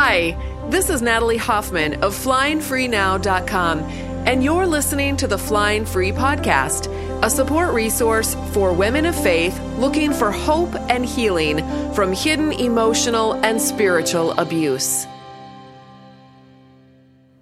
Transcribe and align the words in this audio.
Hi, 0.00 0.38
this 0.70 0.90
is 0.90 1.02
Natalie 1.02 1.38
Hoffman 1.38 1.94
of 2.04 2.14
FlyingFreeNow.com, 2.14 3.80
and 3.80 4.44
you're 4.44 4.64
listening 4.64 5.16
to 5.16 5.26
the 5.26 5.36
Flying 5.36 5.84
Free 5.84 6.12
Podcast, 6.12 6.86
a 7.24 7.28
support 7.28 7.74
resource 7.74 8.36
for 8.52 8.72
women 8.72 9.06
of 9.06 9.20
faith 9.20 9.60
looking 9.76 10.12
for 10.12 10.30
hope 10.30 10.72
and 10.88 11.04
healing 11.04 11.58
from 11.94 12.12
hidden 12.12 12.52
emotional 12.52 13.32
and 13.44 13.60
spiritual 13.60 14.38
abuse. 14.38 15.08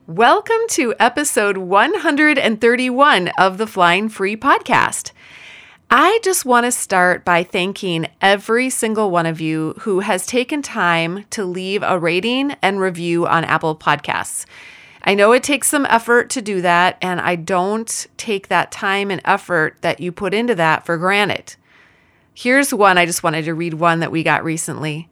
Welcome 0.06 0.62
to 0.70 0.94
episode 0.98 1.58
131 1.58 3.28
of 3.38 3.58
the 3.58 3.66
Flying 3.66 4.08
Free 4.08 4.34
Podcast. 4.34 5.12
I 5.90 6.18
just 6.24 6.44
want 6.44 6.66
to 6.66 6.72
start 6.72 7.24
by 7.24 7.44
thanking 7.44 8.08
every 8.20 8.70
single 8.70 9.12
one 9.12 9.24
of 9.24 9.40
you 9.40 9.74
who 9.80 10.00
has 10.00 10.26
taken 10.26 10.60
time 10.60 11.24
to 11.30 11.44
leave 11.44 11.84
a 11.84 11.96
rating 11.96 12.56
and 12.60 12.80
review 12.80 13.24
on 13.24 13.44
Apple 13.44 13.76
Podcasts. 13.76 14.46
I 15.04 15.14
know 15.14 15.30
it 15.30 15.44
takes 15.44 15.68
some 15.68 15.86
effort 15.86 16.28
to 16.30 16.42
do 16.42 16.60
that, 16.62 16.98
and 17.00 17.20
I 17.20 17.36
don't 17.36 18.08
take 18.16 18.48
that 18.48 18.72
time 18.72 19.12
and 19.12 19.20
effort 19.24 19.76
that 19.82 20.00
you 20.00 20.10
put 20.10 20.34
into 20.34 20.56
that 20.56 20.84
for 20.84 20.96
granted. 20.96 21.54
Here's 22.34 22.74
one 22.74 22.98
I 22.98 23.06
just 23.06 23.22
wanted 23.22 23.44
to 23.44 23.54
read 23.54 23.74
one 23.74 24.00
that 24.00 24.10
we 24.10 24.24
got 24.24 24.42
recently. 24.42 25.08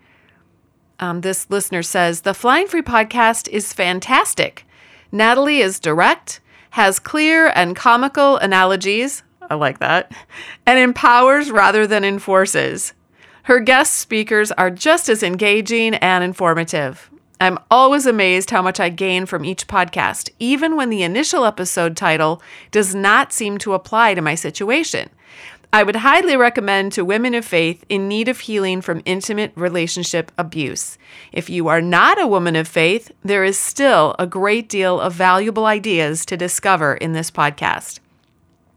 Um, 0.99 1.21
this 1.21 1.49
listener 1.51 1.85
says 1.85 2.23
The 2.23 2.35
Flying 2.35 2.67
Free 2.67 2.83
podcast 2.83 3.47
is 3.49 3.73
fantastic. 3.73 4.67
Natalie 5.13 5.61
is 5.61 5.79
direct, 5.79 6.41
has 6.71 6.99
clear 6.99 7.53
and 7.55 7.77
comical 7.77 8.39
analogies, 8.39 9.23
I 9.51 9.55
like 9.55 9.79
that. 9.79 10.13
And 10.67 10.79
empowers 10.79 11.51
rather 11.51 11.87
than 11.87 12.05
enforces. 12.05 12.93
Her 13.45 13.61
guest 13.61 13.95
speakers 13.95 14.53
are 14.53 14.71
just 14.71 15.09
as 15.09 15.23
engaging 15.23 15.95
and 15.97 16.25
informative. 16.25 17.11
I'm 17.41 17.59
always 17.71 18.07
amazed 18.07 18.51
how 18.51 18.63
much 18.63 18.81
I 18.81 18.89
gain 18.89 19.27
from 19.27 19.45
each 19.45 19.67
podcast, 19.67 20.31
even 20.39 20.77
when 20.77 20.89
the 20.89 21.03
initial 21.03 21.45
episode 21.45 21.97
title 21.97 22.41
does 22.71 22.95
not 22.95 23.33
seem 23.33 23.59
to 23.59 23.75
apply 23.75 24.15
to 24.15 24.23
my 24.23 24.35
situation. 24.35 25.11
I 25.75 25.83
would 25.83 25.97
highly 25.97 26.37
recommend 26.37 26.93
to 26.93 27.05
women 27.05 27.35
of 27.35 27.45
faith 27.45 27.85
in 27.89 28.07
need 28.07 28.29
of 28.29 28.39
healing 28.39 28.81
from 28.81 29.03
intimate 29.05 29.53
relationship 29.57 30.31
abuse. 30.39 30.97
If 31.33 31.51
you 31.51 31.67
are 31.67 31.83
not 31.83 32.23
a 32.23 32.29
woman 32.29 32.55
of 32.55 32.69
faith, 32.69 33.11
there 33.25 33.43
is 33.43 33.59
still 33.59 34.15
a 34.19 34.27
great 34.27 34.69
deal 34.69 35.01
of 35.01 35.15
valuable 35.15 35.67
ideas 35.67 36.25
to 36.27 36.37
discover 36.37 36.95
in 36.95 37.13
this 37.13 37.31
podcast. 37.31 37.99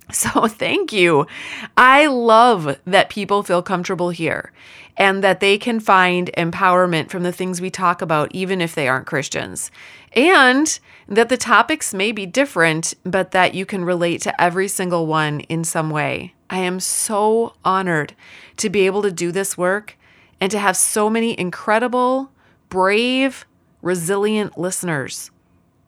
So, 0.14 0.48
thank 0.48 0.94
you. 0.94 1.28
I 1.76 2.08
love 2.08 2.80
that 2.86 3.10
people 3.10 3.44
feel 3.44 3.62
comfortable 3.62 4.10
here 4.10 4.54
and 4.96 5.24
that 5.24 5.42
they 5.42 5.58
can 5.58 5.80
find 5.80 6.32
empowerment 6.38 7.10
from 7.10 7.24
the 7.24 7.32
things 7.34 7.60
we 7.60 7.70
talk 7.70 8.02
about, 8.02 8.34
even 8.34 8.62
if 8.62 8.74
they 8.74 8.88
aren't 8.88 9.06
Christians. 9.06 9.70
And 10.14 10.80
that 11.08 11.30
the 11.30 11.38
topics 11.38 11.94
may 11.94 12.12
be 12.12 12.26
different, 12.26 12.94
but 13.04 13.32
that 13.32 13.54
you 13.54 13.66
can 13.66 13.84
relate 13.84 14.22
to 14.22 14.42
every 14.42 14.68
single 14.68 15.06
one 15.06 15.42
in 15.42 15.64
some 15.64 15.90
way. 15.90 16.34
I 16.50 16.60
am 16.60 16.80
so 16.80 17.54
honored 17.64 18.16
to 18.58 18.70
be 18.70 18.86
able 18.86 19.02
to 19.04 19.12
do 19.12 19.32
this 19.32 19.58
work 19.58 19.98
and 20.40 20.50
to 20.52 20.60
have 20.60 20.78
so 20.78 21.10
many 21.10 21.40
incredible, 21.40 22.32
brave, 22.70 23.46
resilient 23.82 24.58
listeners. 24.58 25.32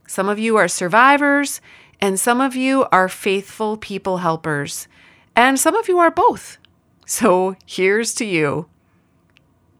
Some 0.08 0.28
of 0.28 0.40
you 0.40 0.58
are 0.58 0.68
survivors 0.68 1.62
and 2.00 2.20
some 2.20 2.42
of 2.42 2.56
you 2.56 2.86
are 2.92 3.10
faithful 3.10 3.78
people 3.78 4.18
helpers, 4.18 4.88
and 5.36 5.60
some 5.60 5.76
of 5.76 5.88
you 5.88 6.00
are 6.00 6.12
both. 6.12 6.58
So 7.06 7.56
here's 7.66 8.14
to 8.16 8.26
you. 8.26 8.68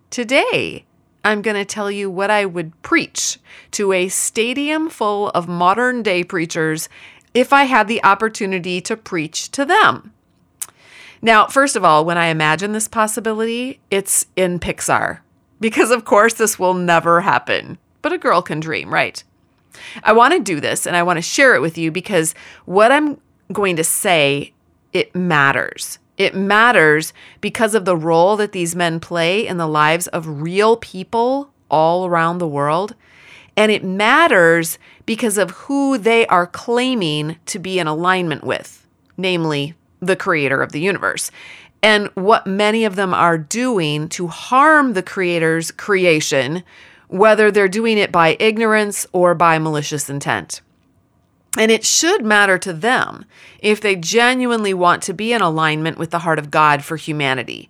Today, 0.10 0.86
I'm 1.24 1.42
going 1.42 1.56
to 1.56 1.66
tell 1.66 1.92
you 1.92 2.10
what 2.10 2.32
I 2.32 2.46
would 2.46 2.82
preach 2.82 3.40
to 3.72 3.94
a 3.94 4.08
stadium 4.08 4.90
full 4.90 5.30
of 5.30 5.48
modern 5.48 6.02
day 6.02 6.24
preachers 6.24 6.90
if 7.34 7.54
I 7.54 7.66
had 7.66 7.88
the 7.88 8.04
opportunity 8.04 8.82
to 8.82 8.98
preach 8.98 9.52
to 9.52 9.66
them. 9.66 10.14
Now, 11.22 11.48
first 11.48 11.76
of 11.76 11.84
all, 11.84 12.06
when 12.06 12.18
I 12.18 12.28
imagine 12.28 12.72
this 12.72 12.88
possibility, 12.88 13.82
it's 13.92 14.26
in 14.36 14.60
Pixar, 14.60 15.20
because 15.60 15.92
of 15.92 16.06
course 16.06 16.34
this 16.34 16.58
will 16.58 16.74
never 16.74 17.22
happen. 17.22 17.78
But 18.02 18.14
a 18.14 18.18
girl 18.18 18.42
can 18.42 18.62
dream, 18.62 18.94
right? 18.94 19.22
I 20.04 20.14
want 20.14 20.34
to 20.34 20.40
do 20.40 20.60
this 20.60 20.86
and 20.86 20.96
I 20.96 21.04
want 21.04 21.18
to 21.18 21.22
share 21.22 21.56
it 21.56 21.62
with 21.62 21.78
you 21.78 21.92
because 21.92 22.36
what 22.66 22.92
I'm 22.92 23.20
going 23.52 23.76
to 23.76 23.84
say, 23.84 24.54
it 24.94 25.16
matters. 25.16 26.00
It 26.18 26.36
matters 26.36 27.14
because 27.40 27.76
of 27.76 27.86
the 27.86 27.96
role 27.96 28.36
that 28.38 28.52
these 28.52 28.76
men 28.76 29.00
play 29.00 29.48
in 29.48 29.58
the 29.58 29.68
lives 29.68 30.08
of 30.08 30.42
real 30.42 30.78
people 30.78 31.52
all 31.72 32.06
around 32.06 32.38
the 32.40 32.48
world. 32.48 32.96
And 33.56 33.72
it 33.72 33.84
matters 33.84 34.78
because 35.06 35.38
of 35.38 35.52
who 35.52 35.98
they 35.98 36.26
are 36.28 36.48
claiming 36.48 37.38
to 37.48 37.60
be 37.60 37.80
in 37.80 37.88
alignment 37.88 38.44
with, 38.44 38.86
namely 39.18 39.76
the 40.02 40.16
creator 40.16 40.62
of 40.62 40.72
the 40.72 40.80
universe, 40.80 41.32
and 41.82 42.08
what 42.16 42.48
many 42.48 42.86
of 42.86 42.96
them 42.96 43.14
are 43.14 43.38
doing 43.38 44.10
to 44.10 44.28
harm 44.28 44.94
the 44.94 45.04
creator's 45.04 45.72
creation 45.72 46.64
whether 47.10 47.52
they're 47.52 47.68
doing 47.68 47.98
it 47.98 48.12
by 48.12 48.38
ignorance 48.40 49.06
or 49.12 49.36
by 49.36 49.60
malicious 49.60 50.10
intent. 50.10 50.62
And 51.58 51.72
it 51.72 51.84
should 51.84 52.24
matter 52.24 52.58
to 52.60 52.72
them 52.72 53.26
if 53.60 53.82
they 53.82 53.96
genuinely 53.96 54.74
want 54.74 55.02
to 55.04 55.14
be 55.14 55.34
in 55.34 55.42
alignment 55.42 55.98
with 55.98 56.12
the 56.12 56.20
heart 56.20 56.40
of 56.40 56.52
God 56.52 56.84
for 56.84 56.96
humanity. 56.96 57.70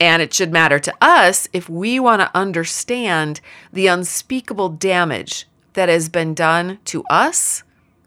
And 0.00 0.22
it 0.22 0.32
should 0.32 0.50
matter 0.50 0.78
to 0.80 0.94
us 1.00 1.46
if 1.52 1.68
we 1.68 2.00
want 2.00 2.20
to 2.22 2.36
understand 2.36 3.40
the 3.72 3.86
unspeakable 3.86 4.70
damage 4.70 5.46
that 5.74 5.88
has 5.88 6.08
been 6.08 6.34
done 6.34 6.78
to 6.86 7.04
us 7.04 7.62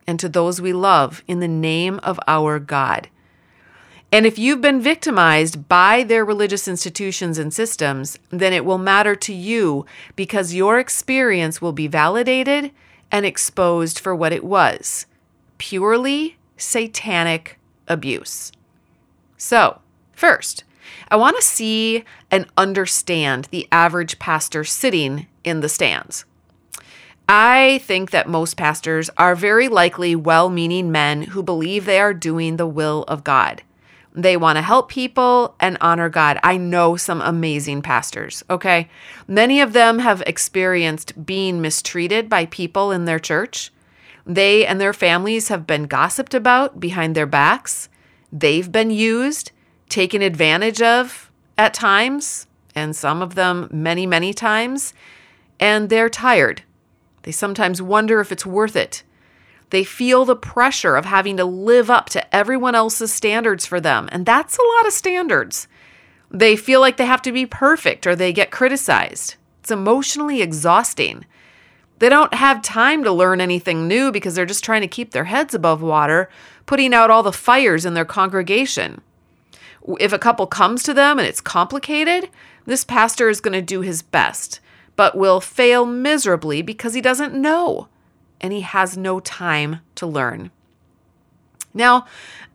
and 0.08 0.20
to 0.20 0.28
those 0.28 0.60
we 0.60 0.74
love 0.74 1.24
in 1.28 1.40
the 1.40 1.48
name 1.48 2.00
of 2.04 2.20
our 2.28 2.60
God. 2.60 3.10
And 4.12 4.26
if 4.26 4.40
you've 4.40 4.62
been 4.62 4.82
victimized 4.82 5.68
by 5.68 6.04
their 6.04 6.24
religious 6.24 6.68
institutions 6.68 7.38
and 7.38 7.54
systems, 7.54 8.18
then 8.30 8.54
it 8.54 8.64
will 8.64 8.78
matter 8.78 9.16
to 9.16 9.34
you 9.34 9.86
because 10.16 10.54
your 10.54 10.80
experience 10.80 11.62
will 11.62 11.74
be 11.74 11.88
validated 11.88 12.72
and 13.12 13.26
exposed 13.26 14.00
for 14.00 14.16
what 14.16 14.34
it 14.34 14.44
was 14.44 15.06
purely 15.58 16.38
satanic 16.58 17.60
abuse. 17.88 18.52
So, 19.38 19.80
first, 20.14 20.64
I 21.10 21.16
want 21.16 21.36
to 21.36 21.42
see 21.42 22.04
and 22.32 22.48
understand 22.58 23.48
the 23.52 23.68
average 23.72 24.20
pastor 24.20 24.64
sitting 24.64 25.28
in 25.44 25.62
the 25.62 25.70
stands. 25.70 26.26
I 27.28 27.80
think 27.84 28.12
that 28.12 28.30
most 28.30 28.56
pastors 28.56 29.10
are 29.18 29.36
very 29.36 29.68
likely 29.68 30.16
well 30.16 30.50
meaning 30.50 30.92
men 30.92 31.24
who 31.24 31.42
believe 31.42 31.86
they 31.86 32.00
are 32.00 32.14
doing 32.14 32.58
the 32.58 32.68
will 32.68 33.04
of 33.08 33.24
God. 33.24 33.64
They 34.16 34.38
want 34.38 34.56
to 34.56 34.62
help 34.62 34.90
people 34.90 35.56
and 35.60 35.78
honor 35.82 36.08
God. 36.08 36.40
I 36.42 36.56
know 36.56 36.96
some 36.96 37.22
amazing 37.22 37.82
pastors, 37.82 38.44
okay? 38.50 38.90
Many 39.28 39.60
of 39.60 39.74
them 39.74 40.00
have 40.00 40.24
experienced 40.26 41.26
being 41.26 41.62
mistreated 41.62 42.30
by 42.30 42.46
people 42.46 42.92
in 42.92 43.04
their 43.04 43.20
church. 43.20 43.74
They 44.26 44.66
and 44.66 44.80
their 44.80 44.94
families 44.94 45.50
have 45.50 45.68
been 45.68 45.84
gossiped 45.84 46.34
about 46.34 46.80
behind 46.80 47.14
their 47.14 47.26
backs. 47.26 47.90
They've 48.32 48.72
been 48.72 48.90
used, 48.90 49.52
taken 49.90 50.22
advantage 50.22 50.82
of 50.82 51.30
at 51.58 51.74
times, 51.74 52.48
and 52.74 52.96
some 52.96 53.22
of 53.22 53.36
them 53.36 53.68
many, 53.70 54.06
many 54.06 54.34
times. 54.34 54.94
And 55.60 55.90
they're 55.90 56.10
tired. 56.10 56.64
They 57.24 57.32
sometimes 57.32 57.82
wonder 57.82 58.22
if 58.22 58.32
it's 58.32 58.46
worth 58.46 58.78
it 58.78 59.04
they 59.70 59.84
feel 59.84 60.26
the 60.26 60.36
pressure 60.36 60.96
of 60.96 61.06
having 61.06 61.38
to 61.38 61.46
live 61.46 61.90
up 61.90 62.10
to 62.12 62.36
everyone 62.36 62.76
else's 62.76 63.12
standards 63.12 63.66
for 63.66 63.80
them, 63.80 64.08
and 64.12 64.26
that's 64.26 64.58
a 64.58 64.76
lot 64.76 64.88
of 64.88 64.94
standards. 64.94 65.68
They 66.30 66.56
feel 66.56 66.82
like 66.82 66.98
they 66.98 67.06
have 67.06 67.22
to 67.24 67.32
be 67.32 67.46
perfect 67.46 68.06
or 68.06 68.16
they 68.16 68.34
get 68.34 68.52
criticized. 68.52 69.36
It's 69.62 69.72
emotionally 69.72 70.42
exhausting. 70.42 71.26
They 72.00 72.10
don't 72.10 72.34
have 72.34 72.62
time 72.62 73.04
to 73.04 73.12
learn 73.12 73.40
anything 73.40 73.88
new 73.88 74.12
because 74.12 74.36
they're 74.36 74.46
just 74.46 74.64
trying 74.64 74.82
to 74.82 74.88
keep 74.88 75.12
their 75.12 75.24
heads 75.26 75.54
above 75.54 75.82
water, 75.82 76.30
putting 76.66 76.94
out 76.94 77.10
all 77.10 77.24
the 77.24 77.32
fires 77.32 77.86
in 77.86 77.94
their 77.94 78.06
congregation. 78.06 79.02
If 80.00 80.12
a 80.12 80.20
couple 80.20 80.46
comes 80.48 80.84
to 80.84 80.94
them 80.94 81.20
and 81.20 81.28
it's 81.28 81.42
complicated, 81.42 82.30
this 82.66 82.84
pastor 82.84 83.30
is 83.30 83.40
going 83.40 83.54
to 83.54 83.62
do 83.62 83.82
his 83.82 84.02
best, 84.02 84.60
but 84.96 85.18
will 85.18 85.40
fail 85.40 85.86
miserably 85.86 86.62
because 86.62 86.96
he 86.96 87.02
doesn't 87.02 87.34
know 87.34 87.88
and 88.42 88.54
he 88.54 88.62
has 88.62 88.98
no 88.98 89.20
time 89.20 89.80
to 89.96 90.06
learn. 90.06 90.52
Now, 91.74 92.06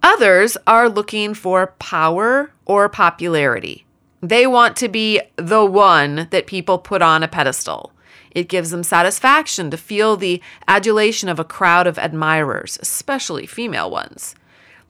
others 0.03 0.57
are 0.67 0.89
looking 0.89 1.35
for 1.35 1.69
power 1.79 2.53
or 2.65 2.89
popularity. 2.89 3.85
They 4.23 4.47
want 4.47 4.77
to 4.77 4.89
be 4.89 5.21
the 5.37 5.65
one 5.65 6.29
that 6.31 6.47
people 6.47 6.79
put 6.79 7.03
on 7.03 7.23
a 7.23 7.29
pedestal. 7.29 7.93
It 8.31 8.49
gives 8.49 8.71
them 8.71 8.83
satisfaction 8.83 9.71
to 9.71 9.77
feel 9.77 10.17
the 10.17 10.43
adulation 10.69 11.29
of 11.29 11.39
a 11.39 11.45
crowd 11.45 11.87
of 11.87 11.99
admirers, 11.99 12.79
especially 12.81 13.47
female 13.47 13.91
ones. 13.91 14.35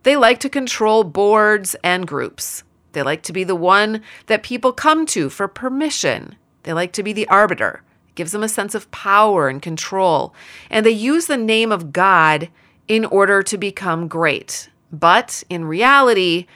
They 0.02 0.16
like 0.16 0.40
to 0.40 0.48
control 0.48 1.04
boards 1.04 1.74
and 1.82 2.06
groups. 2.06 2.62
They 2.92 3.02
like 3.02 3.22
to 3.22 3.32
be 3.32 3.44
the 3.44 3.54
one 3.54 4.02
that 4.26 4.42
people 4.42 4.72
come 4.72 5.06
to 5.06 5.30
for 5.30 5.48
permission. 5.48 6.36
They 6.64 6.72
like 6.72 6.92
to 6.92 7.02
be 7.02 7.12
the 7.12 7.28
arbiter 7.28 7.82
It 8.10 8.16
gives 8.16 8.32
them 8.32 8.42
a 8.42 8.48
sense 8.48 8.74
of 8.74 8.90
power 8.90 9.48
and 9.48 9.62
control. 9.62 10.34
And 10.68 10.84
they 10.84 10.90
use 10.90 11.26
the 11.26 11.36
name 11.36 11.70
of 11.70 11.92
God 11.92 12.50
in 12.88 13.04
order 13.04 13.40
to 13.44 13.56
become 13.56 14.08
great. 14.08 14.68
But 14.92 15.44
in 15.48 15.64
reality, 15.64 16.46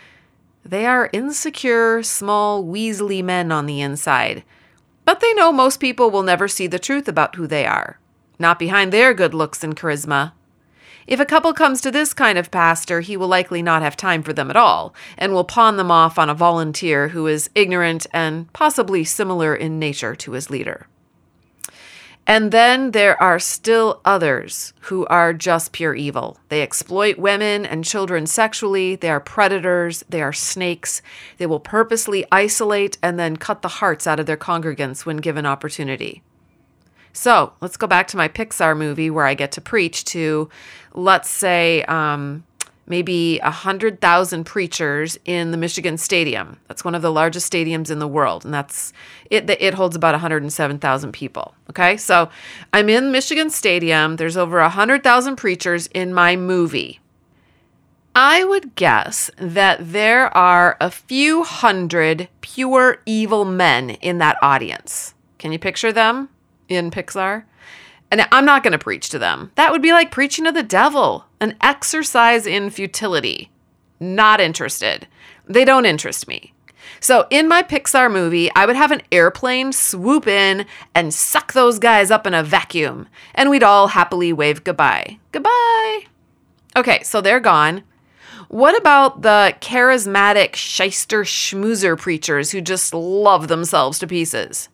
they 0.65 0.85
are 0.85 1.11
insecure, 1.13 2.03
small, 2.03 2.65
weaselly 2.65 3.23
men 3.23 3.53
on 3.53 3.67
the 3.67 3.81
inside. 3.81 4.43
But 5.05 5.21
they 5.21 5.33
know 5.35 5.53
most 5.53 5.79
people 5.79 6.11
will 6.11 6.25
never 6.25 6.49
see 6.49 6.67
the 6.67 6.79
truth 6.81 7.07
about 7.07 7.37
who 7.37 7.47
they 7.47 7.67
are, 7.67 8.01
not 8.39 8.59
behind 8.59 8.93
their 8.93 9.15
good 9.15 9.33
looks 9.33 9.63
and 9.63 9.77
charisma. 9.77 10.33
If 11.07 11.21
a 11.21 11.27
couple 11.27 11.53
comes 11.53 11.83
to 11.83 11.91
this 11.91 12.15
kind 12.15 12.39
of 12.39 12.51
pastor, 12.51 13.01
he 13.03 13.17
will 13.17 13.29
likely 13.29 13.63
not 13.63 13.83
have 13.83 13.97
time 13.97 14.23
for 14.23 14.33
them 14.33 14.49
at 14.51 14.57
all, 14.57 14.95
and 15.19 15.33
will 15.33 15.45
pawn 15.45 15.77
them 15.77 15.91
off 15.91 16.19
on 16.19 16.31
a 16.31 16.35
volunteer 16.35 17.09
who 17.09 17.27
is 17.29 17.51
ignorant 17.55 18.07
and 18.13 18.51
possibly 18.55 19.05
similar 19.05 19.55
in 19.55 19.79
nature 19.79 20.17
to 20.17 20.33
his 20.33 20.51
leader. 20.51 20.89
And 22.27 22.53
then 22.53 22.93
there 22.93 23.21
are 23.23 23.39
still 23.39 24.01
others 24.05 24.73
who 24.83 25.05
are 25.07 25.35
just 25.35 25.73
pure 25.73 25.95
evil. 25.95 26.39
They 26.49 26.63
exploit 26.63 27.19
women 27.19 27.67
and 27.67 27.85
children 27.85 28.27
sexually. 28.27 28.97
They 28.97 29.11
are 29.11 29.21
predators. 29.21 30.05
They 30.09 30.23
are 30.23 30.33
snakes. 30.33 31.03
They 31.37 31.47
will 31.47 31.61
purposely 31.61 32.25
isolate 32.33 32.97
and 33.03 33.19
then 33.19 33.37
cut 33.37 33.61
the 33.61 33.69
hearts 33.69 34.07
out 34.07 34.21
of 34.21 34.27
their 34.27 34.39
congregants 34.39 35.05
when 35.05 35.19
given 35.19 35.45
opportunity. 35.45 36.23
So 37.13 37.53
let's 37.61 37.77
go 37.77 37.87
back 37.87 38.09
to 38.09 38.17
my 38.17 38.29
Pixar 38.29 38.77
movie 38.77 39.11
where 39.11 39.27
I 39.27 39.35
get 39.35 39.53
to 39.53 39.61
preach 39.61 40.05
to, 40.07 40.49
let's 40.95 41.31
say, 41.31 41.85
um, 41.85 42.45
maybe 42.87 43.39
100,000 43.43 44.45
preachers 44.45 45.19
in 45.25 45.51
the 45.51 45.57
Michigan 45.57 45.97
Stadium. 45.97 46.59
That's 46.69 46.85
one 46.85 46.95
of 46.95 47.03
the 47.03 47.13
largest 47.13 47.51
stadiums 47.51 47.91
in 47.91 47.99
the 47.99 48.09
world, 48.09 48.45
and 48.45 48.53
that's 48.53 48.93
it 49.31 49.49
it 49.49 49.75
holds 49.75 49.97
about 49.97 50.15
107,000 50.15 51.13
people, 51.13 51.55
okay? 51.71 51.97
So, 51.97 52.29
I'm 52.73 52.89
in 52.89 53.13
Michigan 53.13 53.51
Stadium. 53.51 54.17
There's 54.17 54.37
over 54.37 54.61
100,000 54.61 55.37
preachers 55.37 55.87
in 55.89 56.15
my 56.15 56.37
movie. 56.37 57.01
I 58.17 58.45
would 58.45 58.77
guess 58.77 59.29
that 59.39 59.93
there 59.93 60.35
are 60.37 60.77
a 60.81 60.91
few 60.91 61.43
hundred 61.43 62.29
pure 62.43 62.99
evil 63.07 63.45
men 63.45 63.91
in 63.91 64.19
that 64.19 64.37
audience. 64.41 65.15
Can 65.39 65.51
you 65.51 65.59
picture 65.59 65.93
them 65.93 66.29
in 66.69 66.93
Pixar? 66.93 67.45
And 68.11 68.27
I'm 68.31 68.45
not 68.45 68.63
going 68.63 68.73
to 68.73 68.79
preach 68.79 69.09
to 69.11 69.19
them. 69.19 69.51
That 69.57 69.73
would 69.73 69.83
be 69.83 69.93
like 69.93 70.11
preaching 70.11 70.45
to 70.45 70.53
the 70.53 70.63
devil, 70.63 71.25
an 71.41 71.57
exercise 71.61 72.47
in 72.47 72.71
futility. 72.71 73.51
Not 73.99 74.41
interested. 74.41 75.09
They 75.47 75.65
don't 75.65 75.87
interest 75.87 76.29
me. 76.29 76.53
So, 77.01 77.27
in 77.31 77.49
my 77.49 77.63
Pixar 77.63 78.11
movie, 78.11 78.51
I 78.55 78.67
would 78.67 78.77
have 78.77 78.91
an 78.91 79.03
airplane 79.11 79.73
swoop 79.73 80.27
in 80.27 80.67
and 80.95 81.13
suck 81.13 81.53
those 81.53 81.79
guys 81.79 82.11
up 82.11 82.27
in 82.27 82.35
a 82.35 82.43
vacuum, 82.43 83.09
and 83.35 83.51
we'd 83.51 83.63
all 83.63 83.89
happily 83.89 84.33
wave 84.33 84.65
goodbye. 84.65 85.19
Goodbye. 85.33 86.05
Okay, 86.77 87.03
so 87.03 87.21
they're 87.21 87.41
gone. 87.41 87.83
What 88.49 88.77
about 88.79 89.23
the 89.23 89.55
charismatic 89.61 90.55
shyster 90.55 91.25
schmoozer 91.25 91.99
preachers 91.99 92.51
who 92.51 92.61
just 92.61 92.95
love 92.95 93.49
themselves 93.49 93.99
to 93.99 94.07
pieces? 94.07 94.69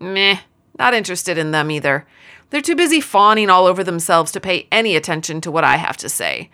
Meh, 0.00 0.38
not 0.78 0.94
interested 0.94 1.38
in 1.38 1.50
them 1.50 1.70
either. 1.70 2.06
They're 2.54 2.62
too 2.62 2.76
busy 2.76 3.00
fawning 3.00 3.50
all 3.50 3.66
over 3.66 3.82
themselves 3.82 4.30
to 4.30 4.38
pay 4.38 4.68
any 4.70 4.94
attention 4.94 5.40
to 5.40 5.50
what 5.50 5.64
I 5.64 5.74
have 5.74 5.96
to 5.96 6.08
say. 6.08 6.50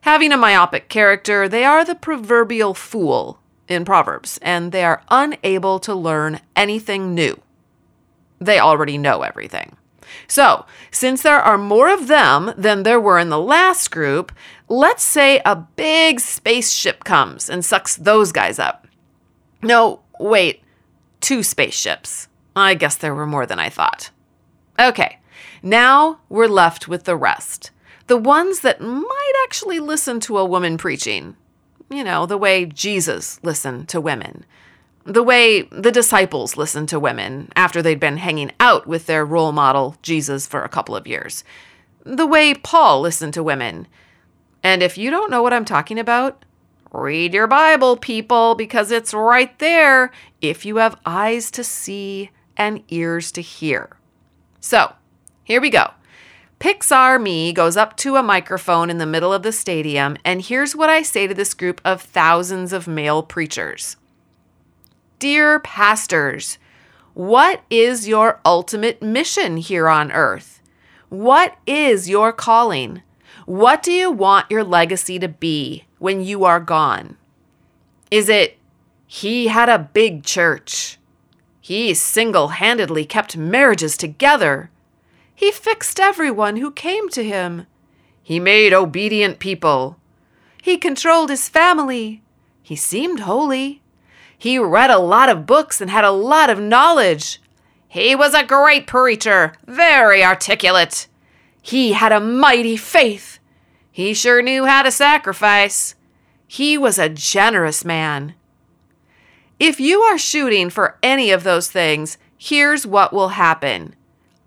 Having 0.00 0.32
a 0.32 0.36
myopic 0.36 0.88
character, 0.88 1.48
they 1.48 1.64
are 1.64 1.84
the 1.84 1.94
proverbial 1.94 2.74
fool 2.74 3.38
in 3.68 3.84
Proverbs, 3.84 4.36
and 4.42 4.72
they 4.72 4.82
are 4.82 5.04
unable 5.10 5.78
to 5.78 5.94
learn 5.94 6.40
anything 6.56 7.14
new. 7.14 7.40
They 8.40 8.58
already 8.58 8.98
know 8.98 9.22
everything. 9.22 9.76
So, 10.26 10.66
since 10.90 11.22
there 11.22 11.40
are 11.40 11.56
more 11.56 11.88
of 11.88 12.08
them 12.08 12.52
than 12.56 12.82
there 12.82 12.98
were 12.98 13.20
in 13.20 13.28
the 13.28 13.38
last 13.38 13.92
group, 13.92 14.32
let's 14.68 15.04
say 15.04 15.40
a 15.44 15.54
big 15.54 16.18
spaceship 16.18 17.04
comes 17.04 17.48
and 17.48 17.64
sucks 17.64 17.94
those 17.94 18.32
guys 18.32 18.58
up. 18.58 18.88
No, 19.62 20.00
wait, 20.18 20.64
two 21.20 21.44
spaceships. 21.44 22.26
I 22.56 22.74
guess 22.74 22.96
there 22.96 23.14
were 23.14 23.24
more 23.24 23.46
than 23.46 23.60
I 23.60 23.68
thought. 23.68 24.10
Okay, 24.80 25.20
now 25.62 26.20
we're 26.28 26.46
left 26.46 26.88
with 26.88 27.04
the 27.04 27.16
rest. 27.16 27.70
The 28.06 28.16
ones 28.16 28.60
that 28.60 28.80
might 28.80 29.32
actually 29.44 29.80
listen 29.80 30.20
to 30.20 30.38
a 30.38 30.44
woman 30.44 30.76
preaching. 30.76 31.36
You 31.90 32.04
know, 32.04 32.26
the 32.26 32.38
way 32.38 32.66
Jesus 32.66 33.42
listened 33.42 33.88
to 33.90 34.00
women. 34.00 34.44
The 35.04 35.22
way 35.22 35.62
the 35.62 35.92
disciples 35.92 36.56
listened 36.56 36.88
to 36.90 37.00
women 37.00 37.50
after 37.54 37.82
they'd 37.82 38.00
been 38.00 38.16
hanging 38.16 38.52
out 38.58 38.86
with 38.86 39.06
their 39.06 39.24
role 39.24 39.52
model, 39.52 39.96
Jesus, 40.02 40.46
for 40.46 40.62
a 40.62 40.68
couple 40.68 40.96
of 40.96 41.06
years. 41.06 41.44
The 42.04 42.26
way 42.26 42.54
Paul 42.54 43.00
listened 43.00 43.34
to 43.34 43.42
women. 43.42 43.86
And 44.62 44.82
if 44.82 44.96
you 44.96 45.10
don't 45.10 45.30
know 45.30 45.42
what 45.42 45.52
I'm 45.52 45.66
talking 45.66 45.98
about, 45.98 46.44
read 46.90 47.34
your 47.34 47.46
Bible, 47.46 47.96
people, 47.96 48.54
because 48.54 48.90
it's 48.90 49.12
right 49.12 49.58
there 49.58 50.10
if 50.40 50.64
you 50.64 50.76
have 50.76 51.00
eyes 51.04 51.50
to 51.52 51.64
see 51.64 52.30
and 52.56 52.82
ears 52.88 53.30
to 53.32 53.42
hear. 53.42 53.96
So, 54.60 54.94
here 55.44 55.60
we 55.60 55.70
go. 55.70 55.92
Pixar 56.58 57.22
me 57.22 57.52
goes 57.52 57.76
up 57.76 57.96
to 57.98 58.16
a 58.16 58.22
microphone 58.22 58.88
in 58.88 58.98
the 58.98 59.06
middle 59.06 59.32
of 59.32 59.42
the 59.42 59.52
stadium, 59.52 60.16
and 60.24 60.40
here's 60.40 60.74
what 60.74 60.88
I 60.88 61.02
say 61.02 61.26
to 61.26 61.34
this 61.34 61.52
group 61.52 61.80
of 61.84 62.00
thousands 62.00 62.72
of 62.72 62.88
male 62.88 63.22
preachers 63.22 63.96
Dear 65.18 65.60
pastors, 65.60 66.58
what 67.12 67.62
is 67.70 68.08
your 68.08 68.40
ultimate 68.44 69.02
mission 69.02 69.58
here 69.58 69.88
on 69.88 70.10
earth? 70.10 70.62
What 71.10 71.56
is 71.66 72.08
your 72.08 72.32
calling? 72.32 73.02
What 73.46 73.82
do 73.82 73.92
you 73.92 74.10
want 74.10 74.50
your 74.50 74.64
legacy 74.64 75.18
to 75.18 75.28
be 75.28 75.84
when 75.98 76.22
you 76.22 76.44
are 76.44 76.60
gone? 76.60 77.16
Is 78.10 78.28
it, 78.28 78.58
he 79.06 79.48
had 79.48 79.68
a 79.68 79.78
big 79.78 80.24
church? 80.24 80.98
He 81.60 81.94
single 81.94 82.48
handedly 82.48 83.04
kept 83.04 83.36
marriages 83.36 83.96
together? 83.96 84.70
He 85.44 85.50
fixed 85.52 86.00
everyone 86.00 86.56
who 86.56 86.70
came 86.70 87.10
to 87.10 87.22
him. 87.22 87.66
He 88.22 88.40
made 88.40 88.72
obedient 88.72 89.38
people. 89.38 89.98
He 90.62 90.78
controlled 90.78 91.28
his 91.28 91.50
family. 91.50 92.22
He 92.62 92.76
seemed 92.76 93.20
holy. 93.20 93.82
He 94.38 94.58
read 94.58 94.88
a 94.88 94.98
lot 94.98 95.28
of 95.28 95.44
books 95.44 95.82
and 95.82 95.90
had 95.90 96.02
a 96.02 96.10
lot 96.10 96.48
of 96.48 96.60
knowledge. 96.60 97.42
He 97.86 98.14
was 98.14 98.32
a 98.32 98.42
great 98.42 98.86
preacher, 98.86 99.52
very 99.66 100.24
articulate. 100.24 101.08
He 101.60 101.92
had 101.92 102.10
a 102.10 102.20
mighty 102.20 102.78
faith. 102.78 103.38
He 103.92 104.14
sure 104.14 104.40
knew 104.40 104.64
how 104.64 104.82
to 104.82 104.90
sacrifice. 104.90 105.94
He 106.46 106.78
was 106.78 106.98
a 106.98 107.10
generous 107.10 107.84
man. 107.84 108.34
If 109.60 109.78
you 109.78 110.00
are 110.00 110.16
shooting 110.16 110.70
for 110.70 110.96
any 111.02 111.30
of 111.30 111.44
those 111.44 111.70
things, 111.70 112.16
here's 112.38 112.86
what 112.86 113.12
will 113.12 113.36
happen. 113.36 113.94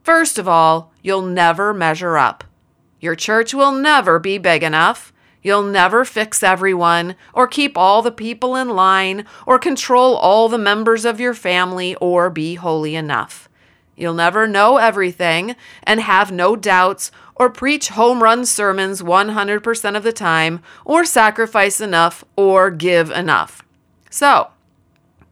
First 0.07 0.39
of 0.39 0.47
all, 0.47 0.93
you'll 1.01 1.21
never 1.21 1.73
measure 1.73 2.17
up. 2.17 2.45
Your 3.01 3.13
church 3.13 3.53
will 3.53 3.73
never 3.73 4.19
be 4.19 4.37
big 4.37 4.63
enough. 4.63 5.11
You'll 5.43 5.63
never 5.63 6.05
fix 6.05 6.41
everyone, 6.41 7.17
or 7.33 7.45
keep 7.45 7.77
all 7.77 8.01
the 8.01 8.09
people 8.09 8.55
in 8.55 8.69
line, 8.69 9.25
or 9.45 9.59
control 9.59 10.15
all 10.15 10.47
the 10.47 10.57
members 10.57 11.03
of 11.03 11.19
your 11.19 11.33
family, 11.33 11.93
or 11.95 12.29
be 12.29 12.55
holy 12.55 12.95
enough. 12.95 13.49
You'll 13.97 14.13
never 14.13 14.47
know 14.47 14.77
everything 14.77 15.57
and 15.83 15.99
have 15.99 16.31
no 16.31 16.55
doubts, 16.55 17.11
or 17.35 17.49
preach 17.49 17.89
home 17.89 18.23
run 18.23 18.45
sermons 18.45 19.01
100% 19.01 19.97
of 19.97 20.03
the 20.03 20.13
time, 20.13 20.61
or 20.85 21.03
sacrifice 21.03 21.81
enough, 21.81 22.23
or 22.37 22.71
give 22.71 23.11
enough. 23.11 23.61
So, 24.09 24.51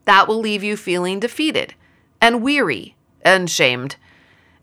that 0.04 0.28
will 0.28 0.42
leave 0.42 0.66
you 0.66 0.76
feeling 0.76 1.22
defeated 1.22 1.76
and 2.20 2.44
weary 2.44 2.98
and 3.22 3.50
shamed 3.50 3.96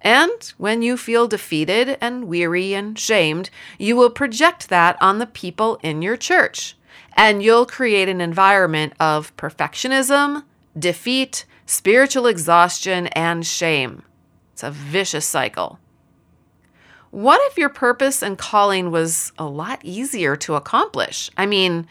and 0.02 0.52
when 0.58 0.82
you 0.82 0.96
feel 0.96 1.28
defeated 1.28 1.96
and 2.00 2.24
weary 2.24 2.74
and 2.74 2.98
shamed, 2.98 3.50
you 3.78 3.96
will 3.96 4.10
project 4.10 4.68
that 4.68 5.00
on 5.00 5.18
the 5.18 5.26
people 5.26 5.78
in 5.82 6.02
your 6.02 6.16
church. 6.16 6.76
And 7.16 7.42
you'll 7.42 7.66
create 7.66 8.08
an 8.08 8.20
environment 8.20 8.94
of 8.98 9.34
perfectionism, 9.36 10.44
defeat, 10.78 11.44
spiritual 11.66 12.26
exhaustion, 12.26 13.06
and 13.08 13.46
shame. 13.46 14.02
It's 14.52 14.62
a 14.62 14.70
vicious 14.70 15.26
cycle. 15.26 15.78
What 17.10 17.40
if 17.50 17.58
your 17.58 17.68
purpose 17.68 18.22
and 18.22 18.38
calling 18.38 18.90
was 18.90 19.32
a 19.38 19.44
lot 19.44 19.80
easier 19.84 20.34
to 20.36 20.54
accomplish? 20.54 21.30
I 21.36 21.46
mean, 21.46 21.86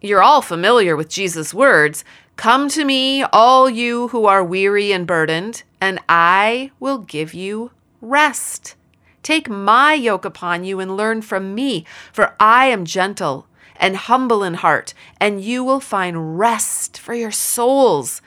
you're 0.00 0.22
all 0.22 0.42
familiar 0.42 0.96
with 0.96 1.08
Jesus' 1.10 1.54
words 1.54 2.04
Come 2.36 2.68
to 2.70 2.84
me, 2.84 3.22
all 3.24 3.68
you 3.68 4.08
who 4.08 4.24
are 4.26 4.42
weary 4.42 4.90
and 4.90 5.06
burdened, 5.06 5.62
and 5.82 5.98
I 6.08 6.70
will 6.78 6.98
give 6.98 7.34
you 7.34 7.72
rest. 8.00 8.76
Take 9.24 9.50
my 9.50 9.94
yoke 9.94 10.24
upon 10.24 10.62
you 10.62 10.78
and 10.78 10.96
learn 10.96 11.22
from 11.22 11.56
me, 11.56 11.84
for 12.12 12.36
I 12.38 12.66
am 12.66 12.84
gentle 12.84 13.48
and 13.78 13.96
humble 13.96 14.44
in 14.44 14.54
heart, 14.54 14.94
and 15.18 15.42
you 15.42 15.64
will 15.64 15.80
find 15.80 16.38
rest 16.38 17.00
for 17.00 17.14
your 17.14 17.32
souls. 17.32 18.22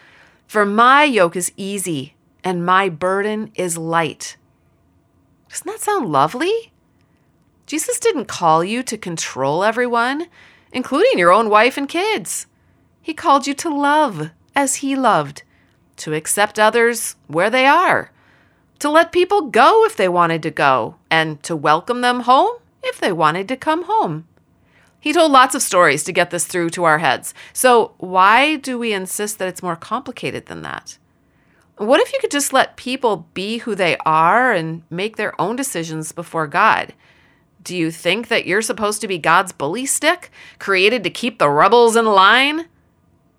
For 0.46 0.66
my 0.66 1.06
yoke 1.06 1.38
is 1.38 1.54
easy 1.56 2.16
and 2.44 2.66
my 2.66 2.90
burden 2.90 3.52
is 3.56 3.78
light. 3.78 4.36
Doesn't 5.48 5.66
that 5.66 5.80
sound 5.80 6.12
lovely? 6.12 6.74
Jesus 7.68 8.02
didn't 8.02 8.26
call 8.26 8.66
you 8.66 8.84
to 8.84 8.98
control 8.98 9.64
everyone, 9.64 10.28
including 10.74 11.18
your 11.18 11.32
own 11.32 11.50
wife 11.50 11.78
and 11.78 11.88
kids. 11.88 12.48
He 13.02 13.14
called 13.14 13.48
you 13.48 13.54
to 13.54 13.74
love 13.74 14.32
as 14.54 14.76
He 14.76 14.98
loved, 14.98 15.44
to 15.98 16.14
accept 16.14 16.60
others 16.60 17.16
where 17.28 17.50
they 17.50 17.66
are, 17.66 18.12
to 18.80 18.90
let 18.90 19.12
people 19.12 19.50
go 19.50 19.86
if 19.86 19.96
they 19.96 20.10
wanted 20.10 20.44
to 20.44 20.52
go, 20.52 20.96
and 21.10 21.42
to 21.44 21.56
welcome 21.56 22.02
them 22.02 22.22
home 22.22 22.58
if 22.84 23.00
they 23.00 23.12
wanted 23.12 23.48
to 23.48 23.58
come 23.58 23.86
home. 23.86 24.28
He 25.00 25.14
told 25.14 25.32
lots 25.32 25.54
of 25.54 25.62
stories 25.62 26.04
to 26.06 26.12
get 26.12 26.32
this 26.32 26.46
through 26.46 26.72
to 26.72 26.84
our 26.84 26.98
heads. 26.98 27.34
So, 27.54 27.94
why 27.98 28.56
do 28.56 28.80
we 28.80 28.92
insist 28.92 29.38
that 29.38 29.48
it's 29.48 29.62
more 29.62 29.76
complicated 29.76 30.48
than 30.48 30.64
that? 30.64 30.98
What 31.78 32.00
if 32.00 32.12
you 32.12 32.20
could 32.20 32.32
just 32.32 32.54
let 32.54 32.78
people 32.78 33.28
be 33.34 33.60
who 33.60 33.76
they 33.76 33.98
are 34.06 34.52
and 34.52 34.82
make 34.90 35.18
their 35.18 35.40
own 35.40 35.56
decisions 35.56 36.12
before 36.12 36.48
God? 36.48 36.94
Do 37.62 37.76
you 37.76 37.92
think 37.92 38.30
that 38.30 38.48
you're 38.48 38.62
supposed 38.62 39.02
to 39.02 39.08
be 39.08 39.18
God's 39.18 39.52
bully 39.52 39.86
stick, 39.86 40.32
created 40.58 41.04
to 41.04 41.10
keep 41.10 41.38
the 41.38 41.50
rebels 41.50 41.96
in 41.96 42.06
line? 42.06 42.68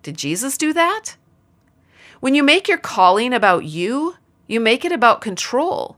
Did 0.03 0.17
Jesus 0.17 0.57
do 0.57 0.71
that? 0.73 1.15
When 2.19 2.35
you 2.35 2.43
make 2.43 2.67
your 2.67 2.77
calling 2.77 3.33
about 3.33 3.65
you, 3.65 4.15
you 4.47 4.59
make 4.59 4.85
it 4.85 4.91
about 4.91 5.21
control 5.21 5.97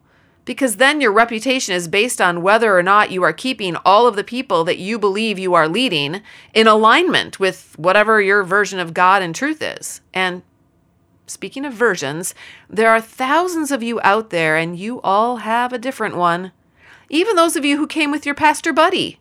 because 0.50 0.78
then 0.78 1.00
your 1.00 1.12
reputation 1.12 1.76
is 1.76 1.88
based 1.88 2.20
on 2.20 2.42
whether 2.42 2.76
or 2.76 2.82
not 2.82 3.12
you 3.12 3.22
are 3.22 3.32
keeping 3.32 3.76
all 3.86 4.08
of 4.08 4.16
the 4.16 4.24
people 4.24 4.64
that 4.64 4.80
you 4.80 4.98
believe 4.98 5.38
you 5.38 5.54
are 5.54 5.68
leading 5.68 6.24
in 6.56 6.66
alignment 6.66 7.40
with 7.40 7.76
whatever 7.78 8.20
your 8.20 8.44
version 8.44 8.80
of 8.80 8.96
God 8.96 9.22
and 9.22 9.36
truth 9.36 9.62
is. 9.62 10.02
And 10.12 10.42
speaking 11.28 11.66
of 11.66 11.74
versions, 11.74 12.34
there 12.68 12.90
are 12.90 13.00
thousands 13.00 13.72
of 13.72 13.84
you 13.84 14.00
out 14.04 14.32
there, 14.32 14.58
and 14.58 14.76
you 14.76 15.00
all 15.02 15.38
have 15.38 15.72
a 15.72 15.78
different 15.78 16.18
one. 16.18 16.52
Even 17.10 17.36
those 17.36 17.56
of 17.56 17.64
you 17.64 17.78
who 17.78 17.86
came 17.86 18.10
with 18.10 18.26
your 18.26 18.34
pastor 18.34 18.74
buddy. 18.74 19.20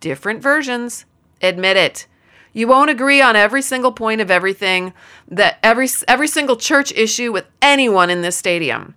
Different 0.00 0.42
versions. 0.42 1.04
Admit 1.42 1.76
it. 1.76 2.06
You 2.52 2.68
won't 2.68 2.90
agree 2.90 3.22
on 3.22 3.34
every 3.34 3.62
single 3.62 3.92
point 3.92 4.20
of 4.20 4.30
everything 4.30 4.92
that 5.28 5.58
every 5.62 5.88
every 6.06 6.28
single 6.28 6.56
church 6.56 6.92
issue 6.92 7.32
with 7.32 7.46
anyone 7.62 8.10
in 8.10 8.22
this 8.22 8.36
stadium. 8.36 8.94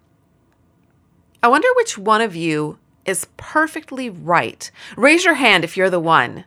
I 1.41 1.47
wonder 1.47 1.67
which 1.75 1.97
one 1.97 2.21
of 2.21 2.35
you 2.35 2.79
is 3.05 3.27
perfectly 3.37 4.09
right. 4.09 4.69
Raise 4.97 5.23
your 5.23 5.35
hand 5.35 5.63
if 5.63 5.77
you're 5.77 5.89
the 5.89 5.99
one. 5.99 6.45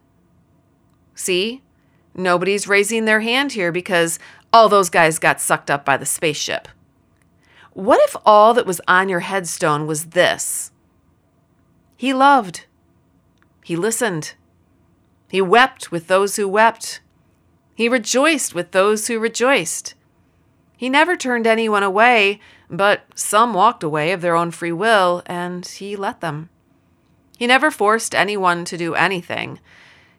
See? 1.14 1.62
Nobody's 2.14 2.66
raising 2.66 3.04
their 3.04 3.20
hand 3.20 3.52
here 3.52 3.70
because 3.70 4.18
all 4.52 4.68
those 4.68 4.90
guys 4.90 5.18
got 5.20 5.40
sucked 5.40 5.70
up 5.70 5.84
by 5.84 5.96
the 5.96 6.06
spaceship. 6.06 6.68
What 7.72 8.00
if 8.08 8.16
all 8.26 8.54
that 8.54 8.66
was 8.66 8.80
on 8.88 9.08
your 9.08 9.20
headstone 9.20 9.86
was 9.86 10.06
this? 10.06 10.72
He 11.96 12.12
loved. 12.12 12.66
He 13.62 13.76
listened. 13.76 14.34
He 15.28 15.40
wept 15.40 15.92
with 15.92 16.06
those 16.06 16.36
who 16.36 16.48
wept. 16.48 17.00
He 17.74 17.88
rejoiced 17.88 18.54
with 18.54 18.72
those 18.72 19.06
who 19.06 19.18
rejoiced. 19.18 19.94
He 20.76 20.88
never 20.88 21.16
turned 21.16 21.46
anyone 21.46 21.82
away, 21.82 22.40
but 22.70 23.02
some 23.14 23.52
walked 23.52 23.82
away 23.82 24.12
of 24.12 24.20
their 24.20 24.34
own 24.36 24.50
free 24.50 24.72
will, 24.72 25.22
and 25.26 25.66
he 25.66 25.96
let 25.96 26.20
them. 26.20 26.48
He 27.36 27.46
never 27.46 27.70
forced 27.70 28.14
anyone 28.14 28.64
to 28.64 28.76
do 28.76 28.94
anything. 28.94 29.60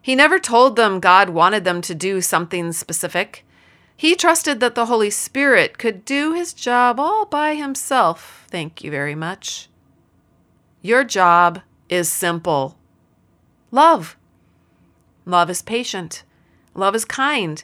He 0.00 0.14
never 0.14 0.38
told 0.38 0.76
them 0.76 1.00
God 1.00 1.30
wanted 1.30 1.64
them 1.64 1.80
to 1.82 1.94
do 1.94 2.20
something 2.20 2.72
specific. 2.72 3.44
He 3.96 4.14
trusted 4.14 4.60
that 4.60 4.74
the 4.74 4.86
Holy 4.86 5.10
Spirit 5.10 5.76
could 5.76 6.06
do 6.06 6.32
his 6.32 6.54
job 6.54 6.98
all 6.98 7.26
by 7.26 7.54
himself. 7.54 8.46
Thank 8.50 8.82
you 8.82 8.90
very 8.90 9.14
much. 9.14 9.68
Your 10.80 11.04
job 11.04 11.60
is 11.90 12.10
simple 12.10 12.78
love. 13.70 14.16
Love 15.24 15.50
is 15.50 15.62
patient. 15.62 16.22
Love 16.74 16.94
is 16.94 17.04
kind. 17.04 17.62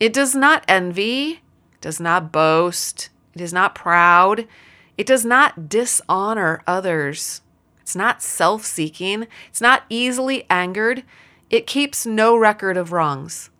It 0.00 0.12
does 0.12 0.34
not 0.34 0.64
envy 0.68 1.40
does 1.84 2.00
not 2.00 2.32
boast, 2.32 3.10
it 3.34 3.42
is 3.42 3.52
not 3.52 3.74
proud, 3.74 4.48
it 4.96 5.06
does 5.06 5.22
not 5.22 5.68
dishonor 5.68 6.62
others. 6.66 7.42
It's 7.82 7.94
not 7.94 8.22
self 8.22 8.64
seeking, 8.64 9.26
it's 9.50 9.60
not 9.60 9.82
easily 9.90 10.46
angered, 10.48 11.02
it 11.50 11.66
keeps 11.66 12.06
no 12.06 12.38
record 12.38 12.78
of 12.78 12.90
wrongs. 12.90 13.50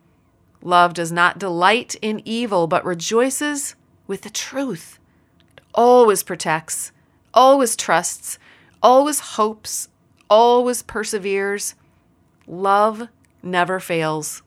Love 0.63 0.95
does 0.95 1.13
not 1.13 1.39
delight 1.39 1.97
in 2.01 2.23
evil, 2.25 2.67
but 2.67 2.83
rejoices 2.83 3.75
with 4.07 4.23
the 4.23 4.31
truth. 4.31 4.99
It 5.55 5.61
always 5.75 6.23
protects, 6.23 6.93
always 7.35 7.77
trusts, 7.77 8.39
always 8.83 9.21
hopes, 9.21 9.91
always 10.31 10.83
perseveres. 10.83 11.75
Love 12.47 13.09
never 13.45 13.81
fails. 13.81 14.43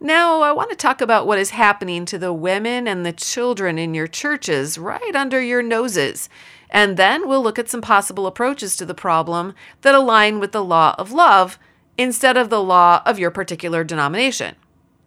Now, 0.00 0.40
I 0.40 0.50
want 0.50 0.70
to 0.70 0.76
talk 0.76 1.00
about 1.00 1.28
what 1.28 1.38
is 1.38 1.50
happening 1.50 2.04
to 2.06 2.18
the 2.18 2.32
women 2.32 2.88
and 2.88 3.06
the 3.06 3.12
children 3.12 3.78
in 3.78 3.94
your 3.94 4.08
churches 4.08 4.76
right 4.76 5.14
under 5.14 5.40
your 5.40 5.62
noses. 5.62 6.28
And 6.70 6.96
then 6.96 7.28
we'll 7.28 7.42
look 7.42 7.58
at 7.58 7.68
some 7.68 7.82
possible 7.82 8.26
approaches 8.26 8.74
to 8.76 8.84
the 8.84 8.94
problem 8.94 9.54
that 9.82 9.94
align 9.94 10.40
with 10.40 10.50
the 10.50 10.64
law 10.64 10.96
of 10.98 11.12
love 11.12 11.56
instead 11.96 12.36
of 12.36 12.50
the 12.50 12.62
law 12.62 13.02
of 13.06 13.20
your 13.20 13.30
particular 13.30 13.84
denomination. 13.84 14.56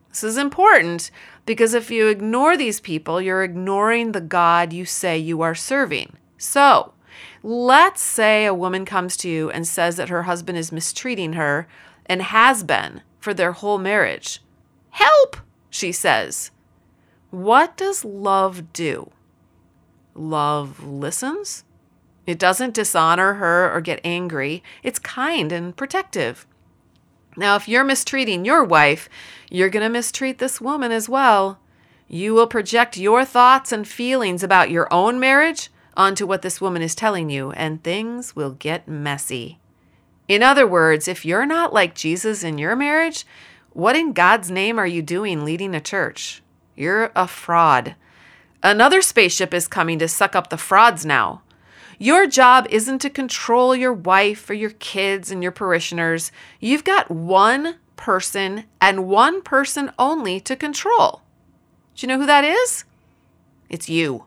This 0.10 0.24
is 0.24 0.38
important 0.38 1.12
because 1.46 1.74
if 1.74 1.92
you 1.92 2.08
ignore 2.08 2.56
these 2.56 2.80
people, 2.80 3.22
you're 3.22 3.44
ignoring 3.44 4.14
the 4.14 4.22
God 4.22 4.72
you 4.72 4.86
say 4.86 5.18
you 5.18 5.42
are 5.42 5.56
serving. 5.56 6.16
So, 6.38 6.94
let's 7.44 8.02
say 8.02 8.46
a 8.46 8.54
woman 8.54 8.86
comes 8.86 9.18
to 9.18 9.30
you 9.30 9.50
and 9.50 9.68
says 9.68 9.98
that 9.98 10.08
her 10.08 10.24
husband 10.24 10.58
is 10.58 10.72
mistreating 10.72 11.34
her 11.34 11.68
and 12.06 12.22
has 12.22 12.64
been 12.64 13.02
for 13.20 13.34
their 13.34 13.54
whole 13.54 13.78
marriage. 13.78 14.42
Help, 14.92 15.38
she 15.70 15.92
says. 15.92 16.52
What 17.32 17.76
does 17.76 18.06
love 18.06 18.72
do? 18.72 19.12
Love 20.14 20.84
listens. 20.84 21.64
It 22.26 22.40
doesn't 22.40 22.74
dishonor 22.74 23.36
her 23.36 23.72
or 23.72 23.82
get 23.82 24.00
angry. 24.04 24.64
It's 24.84 25.00
kind 25.00 25.52
and 25.52 25.76
protective. 25.76 26.48
Now, 27.38 27.56
if 27.56 27.68
you're 27.68 27.84
mistreating 27.84 28.46
your 28.46 28.64
wife, 28.64 29.10
you're 29.50 29.70
going 29.70 29.84
to 29.84 29.90
mistreat 29.90 30.38
this 30.38 30.62
woman 30.62 30.92
as 30.92 31.10
well. 31.10 31.60
You 32.08 32.34
will 32.34 32.48
project 32.48 32.98
your 32.98 33.26
thoughts 33.26 33.72
and 33.72 33.88
feelings 33.88 34.44
about 34.44 34.72
your 34.72 34.92
own 34.94 35.20
marriage 35.20 35.70
onto 35.98 36.26
what 36.26 36.42
this 36.42 36.62
woman 36.62 36.82
is 36.82 36.96
telling 36.96 37.30
you, 37.30 37.52
and 37.52 37.84
things 37.84 38.36
will 38.36 38.52
get 38.52 38.88
messy. 38.88 39.60
In 40.28 40.42
other 40.42 40.66
words, 40.66 41.08
if 41.08 41.26
you're 41.26 41.46
not 41.46 41.74
like 41.74 41.96
Jesus 41.96 42.44
in 42.44 42.58
your 42.58 42.76
marriage, 42.76 43.26
what 43.74 43.96
in 43.96 44.14
God's 44.14 44.50
name 44.50 44.80
are 44.80 44.88
you 44.88 45.02
doing 45.02 45.46
leading 45.46 45.76
a 45.76 45.82
church? 45.82 46.42
You're 46.76 47.12
a 47.16 47.28
fraud. 47.28 47.96
Another 48.64 49.02
spaceship 49.02 49.54
is 49.54 49.68
coming 49.68 50.00
to 50.00 50.08
suck 50.08 50.36
up 50.36 50.50
the 50.50 50.58
frauds 50.58 51.06
now. 51.06 51.42
Your 52.00 52.28
job 52.28 52.68
isn't 52.70 53.00
to 53.00 53.10
control 53.10 53.76
your 53.76 53.94
wife 53.94 54.50
or 54.50 54.54
your 54.54 54.72
kids 54.72 55.32
and 55.32 55.44
your 55.44 55.52
parishioners. 55.52 56.32
You've 56.60 56.84
got 56.84 57.12
one 57.12 57.76
person 57.96 58.66
and 58.82 59.08
one 59.08 59.42
person 59.42 59.92
only 59.98 60.40
to 60.42 60.56
control. 60.56 61.22
Do 61.96 62.06
you 62.06 62.08
know 62.08 62.20
who 62.20 62.26
that 62.26 62.44
is? 62.44 62.84
It's 63.70 63.90
you. 63.90 64.26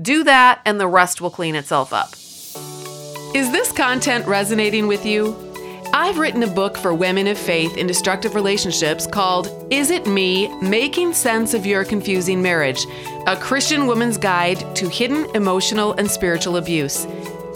Do 0.00 0.24
that, 0.24 0.60
and 0.64 0.78
the 0.78 0.88
rest 0.88 1.20
will 1.20 1.30
clean 1.30 1.54
itself 1.54 1.92
up. 1.92 2.14
Is 3.36 3.52
this 3.52 3.70
content 3.70 4.26
resonating 4.26 4.86
with 4.86 5.04
you? 5.04 5.36
I've 5.92 6.16
written 6.16 6.42
a 6.42 6.46
book 6.46 6.74
for 6.78 6.94
women 6.94 7.26
of 7.26 7.36
faith 7.36 7.76
in 7.76 7.86
destructive 7.86 8.34
relationships 8.34 9.06
called 9.06 9.66
Is 9.70 9.90
It 9.90 10.06
Me 10.06 10.48
Making 10.62 11.12
Sense 11.12 11.52
of 11.52 11.66
Your 11.66 11.84
Confusing 11.84 12.40
Marriage? 12.40 12.86
A 13.26 13.36
Christian 13.36 13.86
Woman's 13.86 14.16
Guide 14.16 14.74
to 14.76 14.88
Hidden 14.88 15.36
Emotional 15.36 15.92
and 15.98 16.10
Spiritual 16.10 16.56
Abuse. 16.56 17.06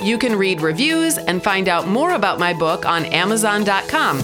You 0.02 0.18
can 0.18 0.36
read 0.36 0.60
reviews 0.60 1.16
and 1.16 1.42
find 1.42 1.66
out 1.66 1.88
more 1.88 2.12
about 2.12 2.38
my 2.38 2.52
book 2.52 2.84
on 2.84 3.06
Amazon.com. 3.06 4.20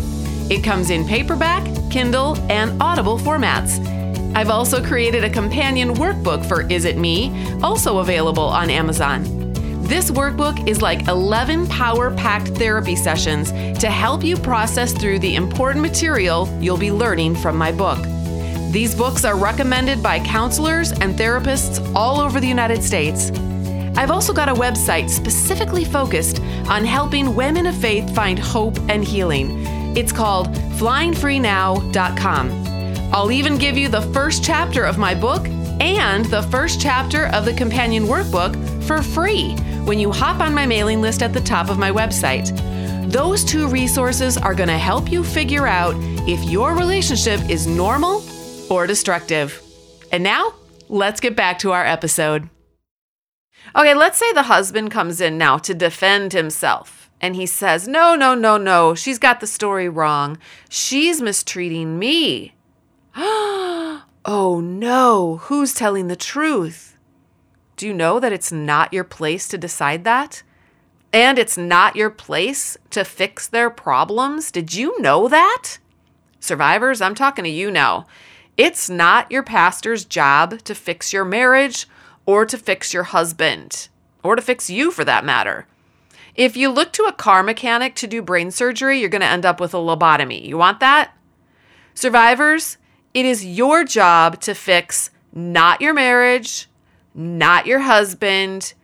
It 0.50 0.62
comes 0.62 0.90
in 0.90 1.06
paperback, 1.06 1.64
Kindle, 1.90 2.36
and 2.52 2.82
Audible 2.82 3.18
formats. 3.18 3.80
I've 4.36 4.50
also 4.50 4.84
created 4.84 5.24
a 5.24 5.30
companion 5.30 5.94
workbook 5.94 6.44
for 6.44 6.70
Is 6.70 6.84
It 6.84 6.98
Me, 6.98 7.32
also 7.62 8.00
available 8.00 8.44
on 8.44 8.68
Amazon. 8.68 9.45
This 9.86 10.10
workbook 10.10 10.66
is 10.66 10.82
like 10.82 11.06
11 11.06 11.68
power 11.68 12.10
packed 12.10 12.48
therapy 12.48 12.96
sessions 12.96 13.52
to 13.78 13.88
help 13.88 14.24
you 14.24 14.36
process 14.36 14.92
through 14.92 15.20
the 15.20 15.36
important 15.36 15.80
material 15.80 16.48
you'll 16.60 16.76
be 16.76 16.90
learning 16.90 17.36
from 17.36 17.56
my 17.56 17.70
book. 17.70 18.02
These 18.72 18.96
books 18.96 19.24
are 19.24 19.36
recommended 19.36 20.02
by 20.02 20.18
counselors 20.18 20.90
and 20.90 21.14
therapists 21.14 21.78
all 21.94 22.20
over 22.20 22.40
the 22.40 22.48
United 22.48 22.82
States. 22.82 23.30
I've 23.96 24.10
also 24.10 24.32
got 24.32 24.48
a 24.48 24.54
website 24.54 25.08
specifically 25.08 25.84
focused 25.84 26.40
on 26.68 26.84
helping 26.84 27.36
women 27.36 27.68
of 27.68 27.76
faith 27.76 28.12
find 28.12 28.40
hope 28.40 28.76
and 28.88 29.04
healing. 29.04 29.64
It's 29.96 30.10
called 30.10 30.48
flyingfreenow.com. 30.80 32.50
I'll 33.14 33.30
even 33.30 33.56
give 33.56 33.78
you 33.78 33.88
the 33.88 34.02
first 34.12 34.42
chapter 34.42 34.84
of 34.84 34.98
my 34.98 35.14
book 35.14 35.46
and 35.78 36.24
the 36.24 36.42
first 36.42 36.80
chapter 36.80 37.26
of 37.26 37.44
the 37.44 37.54
companion 37.54 38.06
workbook 38.06 38.56
for 38.82 39.00
free 39.00 39.56
when 39.86 40.00
you 40.00 40.10
hop 40.10 40.40
on 40.40 40.52
my 40.52 40.66
mailing 40.66 41.00
list 41.00 41.22
at 41.22 41.32
the 41.32 41.40
top 41.40 41.70
of 41.70 41.78
my 41.78 41.92
website. 41.92 42.50
Those 43.10 43.44
two 43.44 43.68
resources 43.68 44.36
are 44.36 44.54
going 44.54 44.68
to 44.68 44.76
help 44.76 45.10
you 45.10 45.22
figure 45.22 45.66
out 45.66 45.94
if 46.28 46.42
your 46.44 46.74
relationship 46.74 47.40
is 47.48 47.68
normal 47.68 48.24
or 48.68 48.88
destructive. 48.88 49.62
And 50.10 50.24
now, 50.24 50.54
let's 50.88 51.20
get 51.20 51.36
back 51.36 51.60
to 51.60 51.70
our 51.70 51.86
episode. 51.86 52.50
Okay, 53.76 53.94
let's 53.94 54.18
say 54.18 54.32
the 54.32 54.42
husband 54.42 54.90
comes 54.90 55.20
in 55.20 55.38
now 55.38 55.56
to 55.58 55.72
defend 55.72 56.32
himself. 56.32 57.08
And 57.20 57.36
he 57.36 57.46
says, 57.46 57.86
No, 57.86 58.14
no, 58.16 58.34
no, 58.34 58.56
no. 58.56 58.94
She's 58.94 59.18
got 59.18 59.40
the 59.40 59.46
story 59.46 59.88
wrong. 59.88 60.38
She's 60.68 61.22
mistreating 61.22 61.98
me. 61.98 62.54
oh 63.16 64.60
no. 64.62 65.38
Who's 65.44 65.74
telling 65.74 66.08
the 66.08 66.16
truth? 66.16 66.95
Do 67.76 67.86
you 67.86 67.94
know 67.94 68.18
that 68.18 68.32
it's 68.32 68.50
not 68.50 68.92
your 68.92 69.04
place 69.04 69.46
to 69.48 69.58
decide 69.58 70.04
that? 70.04 70.42
And 71.12 71.38
it's 71.38 71.56
not 71.56 71.96
your 71.96 72.10
place 72.10 72.76
to 72.90 73.04
fix 73.04 73.46
their 73.46 73.70
problems? 73.70 74.50
Did 74.50 74.74
you 74.74 75.00
know 75.00 75.28
that? 75.28 75.78
Survivors, 76.40 77.00
I'm 77.00 77.14
talking 77.14 77.44
to 77.44 77.50
you 77.50 77.70
now. 77.70 78.06
It's 78.56 78.88
not 78.88 79.30
your 79.30 79.42
pastor's 79.42 80.04
job 80.04 80.60
to 80.64 80.74
fix 80.74 81.12
your 81.12 81.24
marriage 81.24 81.86
or 82.24 82.44
to 82.44 82.58
fix 82.58 82.92
your 82.92 83.04
husband, 83.04 83.88
or 84.22 84.34
to 84.34 84.42
fix 84.42 84.68
you 84.68 84.90
for 84.90 85.04
that 85.04 85.24
matter. 85.24 85.66
If 86.34 86.56
you 86.56 86.70
look 86.70 86.92
to 86.94 87.04
a 87.04 87.12
car 87.12 87.42
mechanic 87.42 87.94
to 87.96 88.06
do 88.06 88.20
brain 88.20 88.50
surgery, 88.50 88.98
you're 88.98 89.08
going 89.08 89.20
to 89.20 89.26
end 89.26 89.46
up 89.46 89.60
with 89.60 89.72
a 89.72 89.78
lobotomy. 89.78 90.44
You 90.44 90.58
want 90.58 90.80
that? 90.80 91.16
Survivors, 91.94 92.76
it 93.14 93.24
is 93.24 93.46
your 93.46 93.84
job 93.84 94.40
to 94.42 94.54
fix 94.54 95.10
not 95.32 95.80
your 95.80 95.94
marriage, 95.94 96.68
not 97.16 97.66
your 97.66 97.80
husband, 97.80 98.74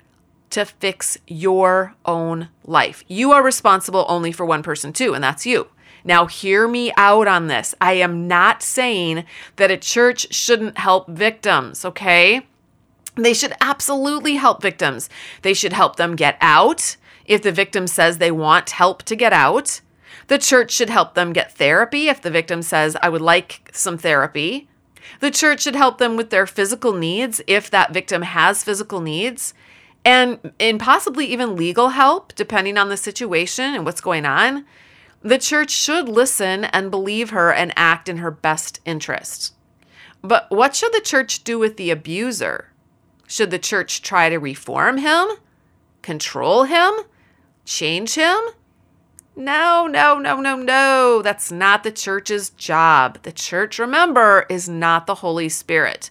to 0.50 0.64
fix 0.66 1.16
your 1.26 1.94
own 2.04 2.48
life. 2.64 3.04
You 3.08 3.32
are 3.32 3.42
responsible 3.42 4.04
only 4.08 4.32
for 4.32 4.44
one 4.44 4.62
person, 4.62 4.92
too, 4.92 5.14
and 5.14 5.24
that's 5.24 5.46
you. 5.46 5.68
Now, 6.04 6.26
hear 6.26 6.66
me 6.68 6.92
out 6.96 7.26
on 7.28 7.46
this. 7.46 7.74
I 7.80 7.94
am 7.94 8.26
not 8.26 8.62
saying 8.62 9.24
that 9.56 9.70
a 9.70 9.76
church 9.76 10.32
shouldn't 10.34 10.78
help 10.78 11.08
victims, 11.08 11.84
okay? 11.84 12.46
They 13.14 13.34
should 13.34 13.54
absolutely 13.60 14.34
help 14.34 14.62
victims. 14.62 15.08
They 15.42 15.54
should 15.54 15.72
help 15.72 15.96
them 15.96 16.16
get 16.16 16.36
out 16.40 16.96
if 17.24 17.42
the 17.42 17.52
victim 17.52 17.86
says 17.86 18.18
they 18.18 18.30
want 18.30 18.70
help 18.70 19.02
to 19.04 19.16
get 19.16 19.32
out. 19.32 19.80
The 20.26 20.38
church 20.38 20.70
should 20.72 20.90
help 20.90 21.14
them 21.14 21.32
get 21.32 21.52
therapy 21.52 22.08
if 22.08 22.20
the 22.20 22.30
victim 22.30 22.62
says, 22.62 22.96
I 23.02 23.08
would 23.08 23.22
like 23.22 23.70
some 23.72 23.96
therapy. 23.96 24.68
The 25.20 25.30
church 25.30 25.62
should 25.62 25.76
help 25.76 25.98
them 25.98 26.16
with 26.16 26.30
their 26.30 26.46
physical 26.46 26.92
needs 26.92 27.40
if 27.46 27.70
that 27.70 27.92
victim 27.92 28.22
has 28.22 28.64
physical 28.64 29.00
needs. 29.00 29.54
And, 30.04 30.52
and 30.58 30.80
possibly 30.80 31.26
even 31.26 31.56
legal 31.56 31.90
help, 31.90 32.34
depending 32.34 32.76
on 32.76 32.88
the 32.88 32.96
situation 32.96 33.74
and 33.74 33.84
what's 33.84 34.00
going 34.00 34.26
on. 34.26 34.64
The 35.20 35.38
church 35.38 35.70
should 35.70 36.08
listen 36.08 36.64
and 36.64 36.90
believe 36.90 37.30
her 37.30 37.52
and 37.52 37.72
act 37.76 38.08
in 38.08 38.16
her 38.16 38.32
best 38.32 38.80
interest. 38.84 39.54
But 40.20 40.50
what 40.50 40.74
should 40.74 40.92
the 40.92 41.00
church 41.00 41.44
do 41.44 41.58
with 41.58 41.76
the 41.76 41.90
abuser? 41.90 42.68
Should 43.28 43.50
the 43.50 43.58
church 43.58 44.02
try 44.02 44.28
to 44.28 44.38
reform 44.38 44.98
him? 44.98 45.28
Control 46.02 46.64
him? 46.64 46.92
Change 47.64 48.14
him? 48.14 48.36
No, 49.34 49.86
no, 49.86 50.18
no, 50.18 50.40
no, 50.40 50.56
no. 50.56 51.22
That's 51.22 51.50
not 51.50 51.84
the 51.84 51.90
church's 51.90 52.50
job. 52.50 53.22
The 53.22 53.32
church, 53.32 53.78
remember, 53.78 54.44
is 54.50 54.68
not 54.68 55.06
the 55.06 55.16
Holy 55.16 55.48
Spirit. 55.48 56.10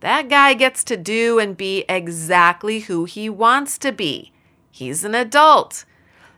That 0.00 0.28
guy 0.28 0.54
gets 0.54 0.84
to 0.84 0.96
do 0.96 1.38
and 1.38 1.56
be 1.56 1.84
exactly 1.88 2.80
who 2.80 3.04
he 3.04 3.28
wants 3.28 3.78
to 3.78 3.90
be. 3.90 4.32
He's 4.70 5.02
an 5.02 5.14
adult. 5.14 5.84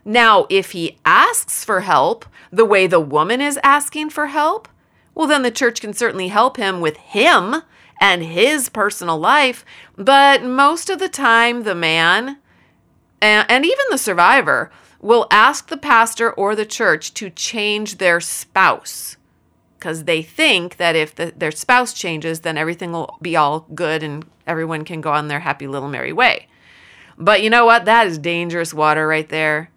Now, 0.03 0.47
if 0.49 0.71
he 0.71 0.97
asks 1.05 1.63
for 1.63 1.81
help 1.81 2.25
the 2.51 2.65
way 2.65 2.87
the 2.87 2.99
woman 2.99 3.41
is 3.41 3.59
asking 3.61 4.09
for 4.09 4.27
help, 4.27 4.67
well, 5.13 5.27
then 5.27 5.43
the 5.43 5.51
church 5.51 5.81
can 5.81 5.93
certainly 5.93 6.29
help 6.29 6.57
him 6.57 6.79
with 6.79 6.97
him 6.97 7.61
and 7.99 8.23
his 8.23 8.69
personal 8.69 9.19
life. 9.19 9.63
But 9.95 10.43
most 10.43 10.89
of 10.89 10.97
the 10.97 11.09
time, 11.09 11.63
the 11.63 11.75
man 11.75 12.37
and, 13.21 13.65
even 13.65 13.85
the 13.91 13.97
survivor 13.99 14.71
will 15.01 15.27
ask 15.31 15.67
the 15.67 15.77
pastor 15.77 16.31
or 16.31 16.55
the 16.55 16.65
church 16.65 17.13
to 17.15 17.29
change 17.29 17.97
their 17.97 18.21
spouse 18.21 19.17
because 19.81 20.03
they 20.03 20.21
think 20.21 20.77
that 20.77 20.95
if 20.95 21.15
the, 21.15 21.33
their 21.35 21.51
spouse 21.51 21.91
changes, 21.91 22.41
then 22.41 22.55
everything 22.55 22.91
will 22.91 23.17
be 23.19 23.35
all 23.35 23.65
good 23.73 24.03
and 24.03 24.23
everyone 24.45 24.85
can 24.85 25.01
go 25.01 25.11
on 25.11 25.27
their 25.27 25.39
happy 25.39 25.65
little 25.65 25.89
merry 25.89 26.13
way. 26.13 26.47
But 27.17 27.41
you 27.41 27.49
know 27.49 27.65
what? 27.65 27.85
That 27.85 28.05
is 28.05 28.19
dangerous 28.19 28.75
water 28.75 29.07
right 29.07 29.27
there. 29.27 29.71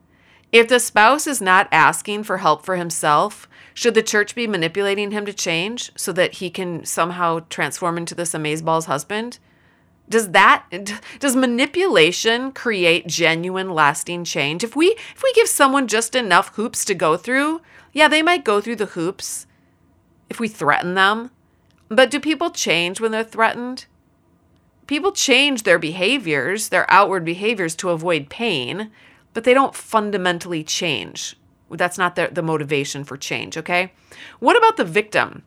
If 0.52 0.68
the 0.68 0.78
spouse 0.78 1.26
is 1.26 1.40
not 1.40 1.68
asking 1.72 2.24
for 2.24 2.38
help 2.38 2.66
for 2.66 2.76
himself, 2.76 3.48
should 3.72 3.94
the 3.94 4.02
church 4.02 4.34
be 4.34 4.46
manipulating 4.46 5.10
him 5.10 5.24
to 5.24 5.32
change 5.32 5.90
so 5.96 6.12
that 6.12 6.34
he 6.34 6.50
can 6.50 6.84
somehow 6.84 7.40
transform 7.48 7.96
into 7.96 8.14
this 8.14 8.34
amazeballs 8.34 8.84
husband? 8.84 9.38
Does 10.08 10.30
that 10.30 10.66
does 11.18 11.34
manipulation 11.34 12.52
create 12.52 13.06
genuine 13.06 13.70
lasting 13.70 14.24
change? 14.24 14.62
If 14.62 14.76
we 14.76 14.88
if 15.14 15.22
we 15.22 15.32
give 15.32 15.48
someone 15.48 15.88
just 15.88 16.14
enough 16.14 16.54
hoops 16.56 16.84
to 16.86 16.94
go 16.94 17.16
through, 17.16 17.62
yeah, 17.92 18.08
they 18.08 18.22
might 18.22 18.44
go 18.44 18.60
through 18.60 18.76
the 18.76 18.86
hoops 18.86 19.46
if 20.28 20.38
we 20.38 20.48
threaten 20.48 20.94
them. 20.94 21.30
But 21.88 22.10
do 22.10 22.20
people 22.20 22.50
change 22.50 23.00
when 23.00 23.12
they're 23.12 23.24
threatened? 23.24 23.86
People 24.86 25.12
change 25.12 25.62
their 25.62 25.78
behaviors, 25.78 26.68
their 26.68 26.90
outward 26.90 27.24
behaviors 27.24 27.74
to 27.76 27.90
avoid 27.90 28.28
pain, 28.28 28.90
but 29.32 29.44
they 29.44 29.54
don't 29.54 29.74
fundamentally 29.74 30.62
change 30.62 31.36
that's 31.76 31.98
not 31.98 32.16
the, 32.16 32.28
the 32.30 32.42
motivation 32.42 33.04
for 33.04 33.16
change, 33.16 33.56
okay? 33.56 33.92
What 34.38 34.56
about 34.56 34.76
the 34.76 34.84
victim? 34.84 35.42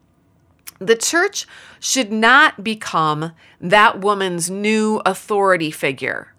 The 0.80 0.96
church 0.96 1.48
should 1.80 2.12
not 2.12 2.64
become 2.64 3.32
that 3.60 4.00
woman's 4.00 4.50
new 4.50 5.02
authority 5.06 5.72
figure 5.72 6.34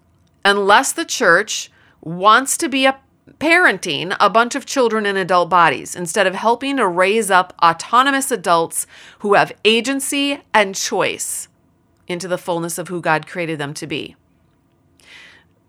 unless 0.45 0.93
the 0.93 1.05
church 1.05 1.71
wants 2.01 2.57
to 2.57 2.69
be 2.69 2.85
a 2.85 2.99
parenting 3.39 4.15
a 4.19 4.29
bunch 4.29 4.55
of 4.55 4.65
children 4.65 5.05
in 5.05 5.15
adult 5.15 5.49
bodies 5.49 5.95
instead 5.95 6.27
of 6.27 6.35
helping 6.35 6.77
to 6.77 6.87
raise 6.87 7.29
up 7.29 7.53
autonomous 7.63 8.31
adults 8.31 8.87
who 9.19 9.33
have 9.35 9.53
agency 9.63 10.41
and 10.53 10.75
choice 10.75 11.47
into 12.07 12.27
the 12.27 12.37
fullness 12.37 12.77
of 12.77 12.87
who 12.87 13.01
God 13.01 13.27
created 13.27 13.59
them 13.59 13.73
to 13.75 13.87
be. 13.87 14.15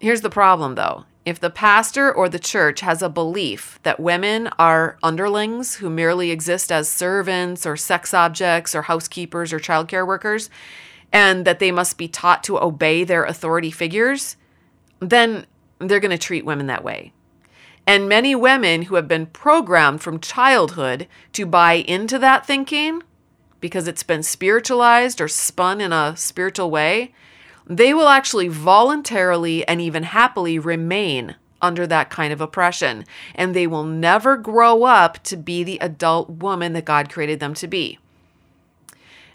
Here's 0.00 0.22
the 0.22 0.30
problem 0.30 0.74
though 0.74 1.04
if 1.24 1.38
the 1.38 1.50
pastor 1.50 2.12
or 2.12 2.28
the 2.28 2.38
church 2.38 2.80
has 2.80 3.02
a 3.02 3.08
belief 3.08 3.78
that 3.82 4.00
women 4.00 4.48
are 4.58 4.96
underlings 5.02 5.76
who 5.76 5.90
merely 5.90 6.30
exist 6.30 6.72
as 6.72 6.88
servants 6.88 7.66
or 7.66 7.76
sex 7.76 8.14
objects 8.14 8.74
or 8.74 8.82
housekeepers 8.82 9.52
or 9.52 9.60
childcare 9.60 10.06
workers, 10.06 10.48
and 11.12 11.44
that 11.44 11.58
they 11.58 11.70
must 11.70 11.98
be 11.98 12.08
taught 12.08 12.42
to 12.44 12.58
obey 12.58 13.04
their 13.04 13.24
authority 13.24 13.70
figures, 13.70 14.36
then 15.00 15.44
they're 15.78 16.00
going 16.00 16.10
to 16.10 16.18
treat 16.18 16.44
women 16.44 16.66
that 16.68 16.84
way. 16.84 17.12
And 17.86 18.08
many 18.08 18.34
women 18.34 18.82
who 18.82 18.94
have 18.94 19.08
been 19.08 19.26
programmed 19.26 20.00
from 20.00 20.20
childhood 20.20 21.06
to 21.32 21.44
buy 21.44 21.74
into 21.74 22.18
that 22.18 22.46
thinking 22.46 23.02
because 23.60 23.88
it's 23.88 24.02
been 24.02 24.22
spiritualized 24.22 25.20
or 25.20 25.28
spun 25.28 25.80
in 25.80 25.92
a 25.92 26.16
spiritual 26.16 26.70
way 26.70 27.12
they 27.70 27.94
will 27.94 28.08
actually 28.08 28.48
voluntarily 28.48 29.66
and 29.68 29.80
even 29.80 30.02
happily 30.02 30.58
remain 30.58 31.36
under 31.62 31.86
that 31.86 32.10
kind 32.10 32.32
of 32.32 32.40
oppression, 32.40 33.04
and 33.36 33.54
they 33.54 33.66
will 33.66 33.84
never 33.84 34.36
grow 34.36 34.82
up 34.82 35.22
to 35.22 35.36
be 35.36 35.62
the 35.62 35.78
adult 35.78 36.28
woman 36.28 36.72
that 36.72 36.84
God 36.84 37.12
created 37.12 37.38
them 37.38 37.54
to 37.54 37.68
be. 37.68 38.00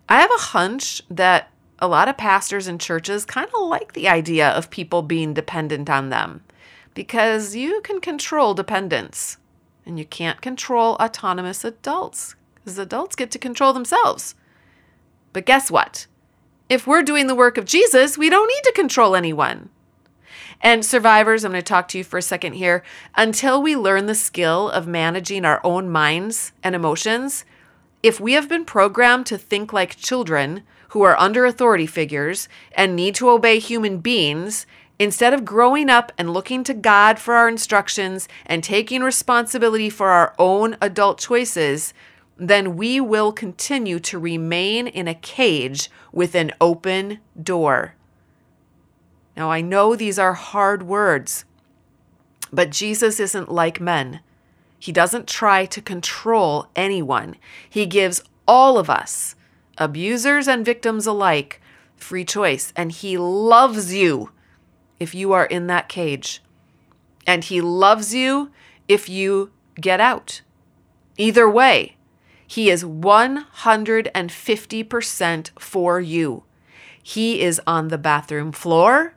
I 0.09 0.19
have 0.19 0.31
a 0.31 0.41
hunch 0.41 1.01
that 1.09 1.49
a 1.79 1.87
lot 1.87 2.09
of 2.09 2.17
pastors 2.17 2.67
and 2.67 2.79
churches 2.79 3.23
kind 3.23 3.47
of 3.47 3.67
like 3.69 3.93
the 3.93 4.09
idea 4.09 4.49
of 4.49 4.69
people 4.69 5.01
being 5.01 5.33
dependent 5.33 5.89
on 5.89 6.09
them 6.09 6.41
because 6.93 7.55
you 7.55 7.79
can 7.81 8.01
control 8.01 8.53
dependence 8.53 9.37
and 9.85 9.97
you 9.97 10.05
can't 10.05 10.41
control 10.41 10.95
autonomous 10.95 11.63
adults 11.63 12.35
because 12.55 12.77
adults 12.77 13.15
get 13.15 13.31
to 13.31 13.39
control 13.39 13.71
themselves. 13.71 14.35
But 15.31 15.45
guess 15.45 15.71
what? 15.71 16.07
If 16.67 16.87
we're 16.87 17.03
doing 17.03 17.27
the 17.27 17.35
work 17.35 17.59
of 17.59 17.65
Jesus, 17.65 18.17
we 18.17 18.27
don't 18.27 18.47
need 18.47 18.63
to 18.63 18.71
control 18.71 19.15
anyone. 19.15 19.69
And 20.61 20.83
survivors, 20.83 21.43
I'm 21.43 21.51
going 21.51 21.61
to 21.61 21.67
talk 21.67 21.87
to 21.89 21.99
you 21.99 22.03
for 22.03 22.17
a 22.17 22.23
second 22.23 22.53
here. 22.53 22.83
Until 23.15 23.61
we 23.61 23.75
learn 23.75 24.07
the 24.07 24.15
skill 24.15 24.71
of 24.71 24.87
managing 24.87 25.45
our 25.45 25.61
own 25.63 25.89
minds 25.89 26.53
and 26.63 26.73
emotions, 26.73 27.45
if 28.01 28.19
we 28.19 28.33
have 28.33 28.49
been 28.49 28.65
programmed 28.65 29.27
to 29.27 29.37
think 29.37 29.73
like 29.73 29.95
children 29.95 30.63
who 30.89 31.03
are 31.03 31.19
under 31.19 31.45
authority 31.45 31.85
figures 31.85 32.49
and 32.71 32.95
need 32.95 33.13
to 33.15 33.29
obey 33.29 33.59
human 33.59 33.99
beings, 33.99 34.65
instead 34.97 35.35
of 35.35 35.45
growing 35.45 35.87
up 35.87 36.11
and 36.17 36.33
looking 36.33 36.63
to 36.63 36.73
God 36.73 37.19
for 37.19 37.35
our 37.35 37.47
instructions 37.47 38.27
and 38.45 38.63
taking 38.63 39.03
responsibility 39.03 39.91
for 39.91 40.09
our 40.09 40.33
own 40.39 40.77
adult 40.81 41.19
choices, 41.19 41.93
then 42.37 42.75
we 42.75 42.99
will 42.99 43.31
continue 43.31 43.99
to 43.99 44.19
remain 44.19 44.87
in 44.87 45.07
a 45.07 45.15
cage 45.15 45.89
with 46.11 46.35
an 46.35 46.51
open 46.59 47.19
door. 47.41 47.95
Now, 49.37 49.51
I 49.51 49.61
know 49.61 49.95
these 49.95 50.19
are 50.19 50.33
hard 50.33 50.83
words, 50.83 51.45
but 52.51 52.69
Jesus 52.69 53.19
isn't 53.19 53.51
like 53.51 53.81
men. 53.81 54.21
He 54.79 54.91
doesn't 54.91 55.27
try 55.27 55.65
to 55.65 55.81
control 55.81 56.67
anyone. 56.75 57.35
He 57.69 57.85
gives 57.85 58.21
all 58.47 58.77
of 58.77 58.89
us, 58.89 59.35
abusers 59.77 60.47
and 60.47 60.63
victims 60.63 61.07
alike, 61.07 61.61
free 61.97 62.23
choice. 62.23 62.71
And 62.75 62.91
He 62.91 63.17
loves 63.17 63.93
you 63.93 64.31
if 64.99 65.15
you 65.15 65.33
are 65.33 65.45
in 65.45 65.67
that 65.67 65.89
cage. 65.89 66.41
And 67.25 67.43
He 67.43 67.61
loves 67.61 68.13
you 68.13 68.51
if 68.87 69.09
you 69.09 69.51
get 69.79 69.99
out. 69.99 70.41
Either 71.17 71.49
way, 71.49 71.95
He 72.47 72.69
is 72.69 72.83
150% 72.83 75.49
for 75.59 75.99
you. 75.99 76.43
He 77.01 77.41
is 77.41 77.59
on 77.67 77.89
the 77.89 77.97
bathroom 77.97 78.51
floor 78.51 79.15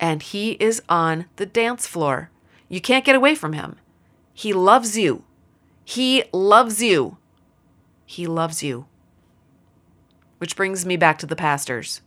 and 0.00 0.22
He 0.22 0.52
is 0.52 0.80
on 0.88 1.26
the 1.36 1.44
dance 1.46 1.86
floor. 1.86 2.30
You 2.68 2.80
can't 2.80 3.04
get 3.04 3.16
away 3.16 3.34
from 3.34 3.52
Him. 3.52 3.76
He 4.32 4.52
loves 4.52 4.96
you. 4.98 5.24
He 5.84 6.24
loves 6.32 6.82
you. 6.82 7.18
He 8.06 8.26
loves 8.26 8.62
you. 8.62 8.86
Which 10.38 10.56
brings 10.56 10.84
me 10.84 10.96
back 10.96 11.18
to 11.18 11.26
the 11.26 11.36
pastors. 11.36 12.00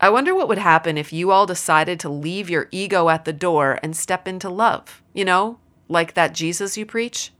I 0.00 0.10
wonder 0.10 0.34
what 0.34 0.48
would 0.48 0.58
happen 0.58 0.96
if 0.96 1.12
you 1.12 1.32
all 1.32 1.46
decided 1.46 1.98
to 2.00 2.08
leave 2.08 2.48
your 2.48 2.68
ego 2.70 3.08
at 3.08 3.24
the 3.24 3.32
door 3.32 3.80
and 3.82 3.96
step 3.96 4.28
into 4.28 4.48
love, 4.48 5.02
you 5.12 5.24
know, 5.24 5.58
like 5.88 6.14
that 6.14 6.34
Jesus 6.34 6.76
you 6.76 6.86
preach? 6.86 7.32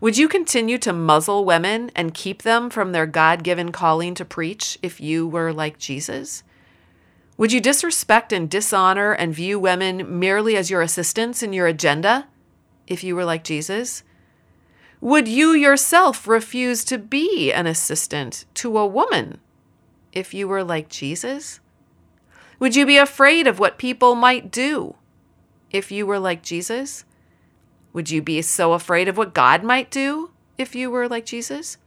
Would 0.00 0.16
you 0.16 0.28
continue 0.28 0.78
to 0.78 0.92
muzzle 0.92 1.44
women 1.44 1.90
and 1.94 2.14
keep 2.14 2.42
them 2.42 2.70
from 2.70 2.92
their 2.92 3.06
God 3.06 3.42
given 3.42 3.72
calling 3.72 4.14
to 4.14 4.24
preach 4.24 4.78
if 4.82 5.00
you 5.00 5.26
were 5.26 5.52
like 5.52 5.78
Jesus? 5.78 6.42
Would 7.36 7.52
you 7.52 7.60
disrespect 7.60 8.32
and 8.32 8.50
dishonor 8.50 9.12
and 9.12 9.34
view 9.34 9.58
women 9.58 10.18
merely 10.18 10.56
as 10.56 10.70
your 10.70 10.82
assistants 10.82 11.42
in 11.42 11.52
your 11.52 11.66
agenda 11.66 12.26
if 12.86 13.04
you 13.04 13.14
were 13.14 13.24
like 13.24 13.44
Jesus? 13.44 14.02
Would 15.00 15.28
you 15.28 15.52
yourself 15.52 16.26
refuse 16.26 16.84
to 16.84 16.98
be 16.98 17.52
an 17.52 17.68
assistant 17.68 18.44
to 18.54 18.76
a 18.76 18.86
woman 18.86 19.38
if 20.12 20.34
you 20.34 20.48
were 20.48 20.64
like 20.64 20.88
Jesus? 20.88 21.60
Would 22.58 22.74
you 22.74 22.84
be 22.84 22.96
afraid 22.96 23.46
of 23.46 23.60
what 23.60 23.78
people 23.78 24.16
might 24.16 24.50
do 24.50 24.96
if 25.70 25.92
you 25.92 26.06
were 26.06 26.18
like 26.18 26.42
Jesus? 26.42 27.04
Would 27.98 28.10
you 28.10 28.22
be 28.22 28.42
so 28.42 28.74
afraid 28.74 29.08
of 29.08 29.16
what 29.16 29.34
God 29.34 29.64
might 29.64 29.90
do 29.90 30.30
if 30.56 30.76
you 30.76 30.88
were 30.88 31.08
like 31.08 31.26
Jesus? 31.26 31.78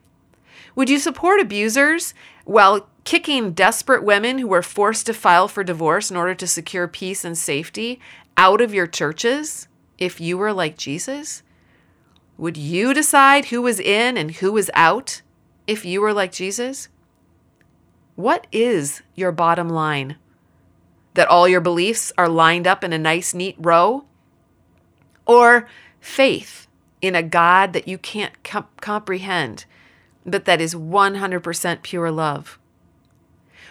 Would 0.76 0.90
you 0.90 1.00
support 1.00 1.40
abusers 1.40 2.14
while 2.44 2.90
kicking 3.06 3.54
desperate 3.54 4.04
women 4.04 4.38
who 4.38 4.50
were 4.50 4.62
forced 4.62 5.06
to 5.06 5.14
file 5.14 5.48
for 5.48 5.64
divorce 5.64 6.12
in 6.12 6.18
order 6.18 6.36
to 6.36 6.46
secure 6.46 6.86
peace 6.90 7.24
and 7.24 7.38
safety 7.38 7.98
out 8.36 8.60
of 8.60 8.74
your 8.74 8.88
churches 8.88 9.70
if 9.98 10.20
you 10.20 10.38
were 10.38 10.52
like 10.52 10.78
Jesus? 10.78 11.44
Would 12.38 12.58
you 12.58 12.94
decide 12.94 13.46
who 13.46 13.62
was 13.62 13.80
in 13.80 14.18
and 14.18 14.32
who 14.32 14.52
was 14.52 14.70
out 14.74 15.22
if 15.66 15.86
you 15.86 16.02
were 16.02 16.14
like 16.14 16.34
Jesus? 16.34 16.90
What 18.18 18.48
is 18.52 19.02
your 19.16 19.32
bottom 19.32 19.70
line? 19.70 20.18
That 21.14 21.30
all 21.30 21.48
your 21.48 21.62
beliefs 21.62 22.12
are 22.18 22.28
lined 22.28 22.68
up 22.68 22.84
in 22.84 22.92
a 22.92 23.00
nice, 23.00 23.34
neat 23.34 23.56
row? 23.58 24.04
Or 25.26 25.70
faith 26.02 26.68
in 27.02 27.16
a 27.16 27.24
God 27.24 27.72
that 27.72 27.88
you 27.88 27.98
can't 27.98 28.44
com- 28.44 28.68
comprehend, 28.82 29.64
but 30.26 30.44
that 30.46 30.60
is 30.60 30.76
100% 30.76 31.82
pure 31.82 32.12
love? 32.12 32.60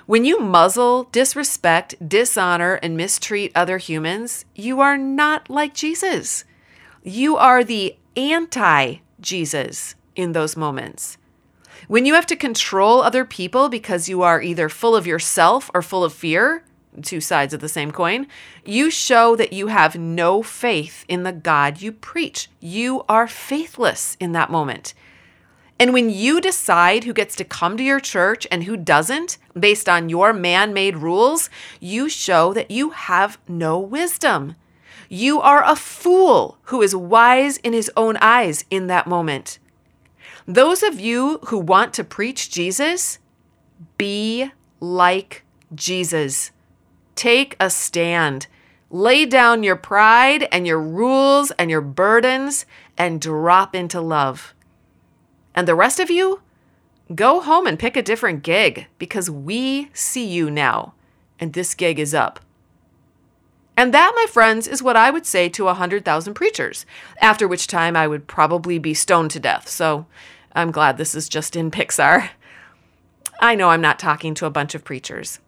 When 0.07 0.25
you 0.25 0.41
muzzle, 0.41 1.05
disrespect, 1.13 1.95
dishonor, 2.09 2.81
and 2.83 2.97
mistreat 2.97 3.53
other 3.55 3.79
humans, 3.79 4.45
you 4.55 4.81
are 4.81 4.99
not 4.99 5.51
like 5.51 5.75
Jesus. 5.75 6.45
You 7.05 7.37
are 7.37 7.63
the 7.63 7.97
anti 8.17 8.97
Jesus 9.21 9.95
in 10.17 10.33
those 10.33 10.57
moments. 10.57 11.17
When 11.87 12.07
you 12.07 12.15
have 12.15 12.27
to 12.27 12.37
control 12.37 13.03
other 13.03 13.25
people 13.25 13.69
because 13.69 14.09
you 14.09 14.23
are 14.23 14.43
either 14.43 14.69
full 14.69 14.97
of 14.97 15.07
yourself 15.07 15.71
or 15.75 15.83
full 15.83 16.05
of 16.05 16.13
fear, 16.13 16.65
two 17.03 17.21
sides 17.21 17.55
of 17.55 17.61
the 17.61 17.69
same 17.69 17.91
coin, 17.91 18.27
you 18.65 18.91
show 18.91 19.37
that 19.37 19.53
you 19.53 19.69
have 19.69 19.97
no 19.97 20.43
faith 20.43 21.05
in 21.09 21.23
the 21.23 21.33
God 21.33 21.81
you 21.81 21.93
preach. 21.93 22.49
You 22.61 23.05
are 23.09 23.29
faithless 23.29 24.17
in 24.21 24.33
that 24.33 24.51
moment. 24.51 24.95
And 25.79 25.95
when 25.95 26.11
you 26.11 26.43
decide 26.43 27.05
who 27.05 27.15
gets 27.15 27.35
to 27.37 27.45
come 27.45 27.79
to 27.79 27.83
your 27.83 28.01
church 28.01 28.47
and 28.51 28.65
who 28.65 28.77
doesn't, 28.77 29.39
based 29.59 29.89
on 29.89 30.11
your 30.11 30.35
man 30.35 30.75
made 30.75 30.99
rules, 30.99 31.49
you 31.81 32.11
show 32.11 32.53
that 32.53 32.71
you 32.71 32.91
have 32.91 33.39
no 33.49 33.79
wisdom. 33.79 34.57
You 35.09 35.41
are 35.41 35.65
a 35.65 35.75
fool 35.75 36.59
who 36.65 36.83
is 36.83 36.95
wise 36.95 37.57
in 37.57 37.73
his 37.73 37.91
own 37.97 38.19
eyes 38.21 38.67
in 38.71 38.89
that 38.89 39.07
moment. 39.07 39.59
Those 40.47 40.83
of 40.83 41.01
you 41.01 41.39
who 41.47 41.59
want 41.59 41.95
to 41.95 42.05
preach 42.05 42.51
Jesus, 42.51 43.19
be 43.97 44.51
like 44.81 45.45
Jesus. 45.75 46.51
Take 47.21 47.55
a 47.61 47.69
stand. 47.69 48.47
Lay 48.89 49.27
down 49.27 49.63
your 49.63 49.77
pride 49.77 50.49
and 50.51 50.67
your 50.67 50.81
rules 50.81 51.51
and 51.59 51.71
your 51.71 51.83
burdens 51.83 52.65
and 52.97 53.21
drop 53.21 53.75
into 53.75 54.01
love. 54.01 54.55
And 55.55 55.69
the 55.69 55.75
rest 55.75 56.01
of 56.01 56.11
you, 56.11 56.41
go 57.15 57.43
home 57.43 57.67
and 57.67 57.79
pick 57.79 57.95
a 57.95 58.03
different 58.03 58.43
gig 58.43 58.87
because 58.99 59.29
we 59.29 59.91
see 59.93 60.27
you 60.27 60.51
now 60.51 60.95
and 61.39 61.53
this 61.53 61.75
gig 61.75 61.99
is 61.99 62.15
up. 62.15 62.41
And 63.77 63.93
that, 63.93 64.15
my 64.17 64.25
friends, 64.25 64.67
is 64.67 64.83
what 64.83 64.97
I 64.97 65.11
would 65.11 65.27
say 65.27 65.51
to 65.51 65.65
a 65.65 65.77
100,000 65.77 66.33
preachers, 66.33 66.87
after 67.21 67.47
which 67.47 67.67
time 67.67 67.97
I 67.97 68.07
would 68.09 68.29
probably 68.29 68.79
be 68.79 68.95
stoned 68.95 69.33
to 69.33 69.41
death. 69.41 69.69
So 69.69 70.07
I'm 70.55 70.71
glad 70.71 70.97
this 70.97 71.15
is 71.15 71.29
just 71.29 71.55
in 71.55 71.71
Pixar. 71.71 72.31
I 73.41 73.55
know 73.57 73.69
I'm 73.69 73.83
not 73.83 73.99
talking 73.99 74.33
to 74.37 74.47
a 74.47 74.51
bunch 74.51 74.75
of 74.75 74.85
preachers. 74.85 75.39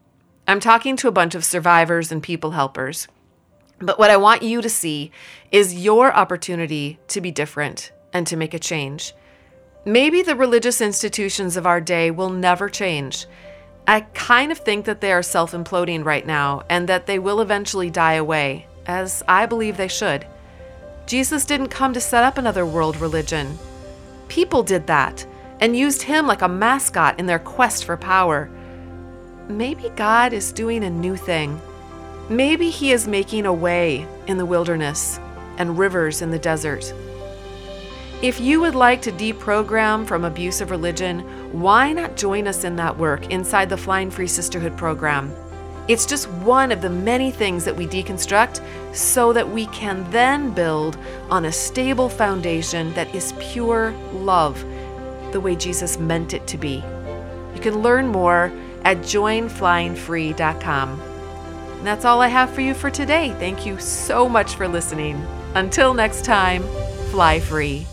I'm 0.53 0.61
talking 0.61 0.97
to 0.99 1.09
a 1.09 1.13
bunch 1.13 1.35
of 1.35 1.47
survivors 1.47 2.13
and 2.13 2.23
people 2.23 2.51
helpers. 2.51 3.09
But 3.79 3.99
what 3.99 4.11
I 4.11 4.19
want 4.19 4.43
you 4.43 4.61
to 4.61 4.69
see 4.69 5.11
is 5.51 5.83
your 5.83 6.13
opportunity 6.13 6.99
to 7.09 7.23
be 7.23 7.31
different 7.31 7.91
and 8.13 8.27
to 8.27 8.37
make 8.37 8.53
a 8.53 8.59
change. 8.59 9.15
Maybe 9.87 10.21
the 10.21 10.37
religious 10.37 10.83
institutions 10.83 11.57
of 11.57 11.67
our 11.67 11.81
day 11.81 12.11
will 12.11 12.29
never 12.29 12.69
change. 12.69 13.25
I 13.89 14.01
kind 14.13 14.53
of 14.53 14.59
think 14.59 14.85
that 14.85 15.01
they 15.01 15.11
are 15.11 15.23
self 15.23 15.53
imploding 15.53 16.05
right 16.05 16.27
now 16.27 16.65
and 16.69 16.87
that 16.87 17.07
they 17.07 17.19
will 17.19 17.41
eventually 17.41 17.89
die 17.89 18.15
away, 18.17 18.67
as 18.85 19.23
I 19.27 19.47
believe 19.47 19.79
they 19.79 19.89
should. 19.89 20.27
Jesus 21.07 21.47
didn't 21.47 21.69
come 21.69 21.95
to 21.95 22.01
set 22.01 22.25
up 22.25 22.37
another 22.37 22.67
world 22.67 22.99
religion. 22.99 23.59
People 24.29 24.63
did 24.63 24.87
that 24.89 25.25
and 25.61 25.75
used 25.75 26.03
him 26.03 26.27
like 26.27 26.43
a 26.43 26.49
mascot 26.49 27.19
in 27.19 27.25
their 27.25 27.39
quest 27.39 27.87
for 27.87 27.97
power. 27.97 28.51
Maybe 29.49 29.91
God 29.97 30.33
is 30.33 30.53
doing 30.53 30.85
a 30.85 30.91
new 30.91 31.17
thing. 31.17 31.61
Maybe 32.29 32.71
He 32.71 32.93
is 32.93 33.09
making 33.09 33.45
a 33.45 33.53
way 33.53 34.07
in 34.27 34.39
the 34.39 34.47
wilderness 34.47 35.19
and 35.59 35.77
rivers 35.77 36.23
in 36.23 36.31
the 36.31 36.39
desert. 36.39 36.95
If 38.23 38.41
you 38.41 38.61
would 38.61 38.77
like 38.77 39.03
to 39.03 39.13
deprogram 39.13 40.07
from 40.07 40.25
abusive 40.25 40.71
religion, 40.71 41.21
why 41.61 41.93
not 41.93 42.17
join 42.17 42.47
us 42.47 42.63
in 42.63 42.77
that 42.77 42.97
work 42.97 43.31
inside 43.31 43.69
the 43.69 43.77
Flying 43.77 44.13
Free 44.13 44.29
Sisterhood 44.29 44.77
program? 44.79 45.35
It's 45.89 46.07
just 46.07 46.31
one 46.31 46.71
of 46.71 46.81
the 46.81 46.89
many 46.89 47.33
things 47.33 47.65
that 47.65 47.77
we 47.77 47.89
deconstruct 47.89 48.65
so 48.95 49.33
that 49.33 49.49
we 49.49 49.67
can 49.67 50.09
then 50.13 50.55
build 50.55 50.97
on 51.31 51.47
a 51.47 51.53
stable 51.53 52.09
foundation 52.09 52.95
that 52.95 53.13
is 53.13 53.35
pure 53.41 53.91
love, 54.13 54.65
the 55.33 55.41
way 55.41 55.57
Jesus 55.57 55.99
meant 55.99 56.33
it 56.33 56.47
to 56.47 56.57
be. 56.57 56.77
You 57.57 57.61
can 57.61 57.83
learn 57.83 58.07
more 58.07 58.53
at 58.85 58.99
joinflyingfree.com. 58.99 61.01
And 61.79 61.87
that's 61.87 62.05
all 62.05 62.21
I 62.21 62.29
have 62.29 62.51
for 62.51 62.61
you 62.61 62.75
for 62.75 62.91
today. 62.91 63.35
Thank 63.39 63.67
you 63.67 63.79
so 63.79 64.29
much 64.29 64.55
for 64.55 64.69
listening. 64.69 65.27
Until 65.55 65.95
next 65.95 66.25
time, 66.25 66.63
fly 67.11 67.41
free. 67.41 67.87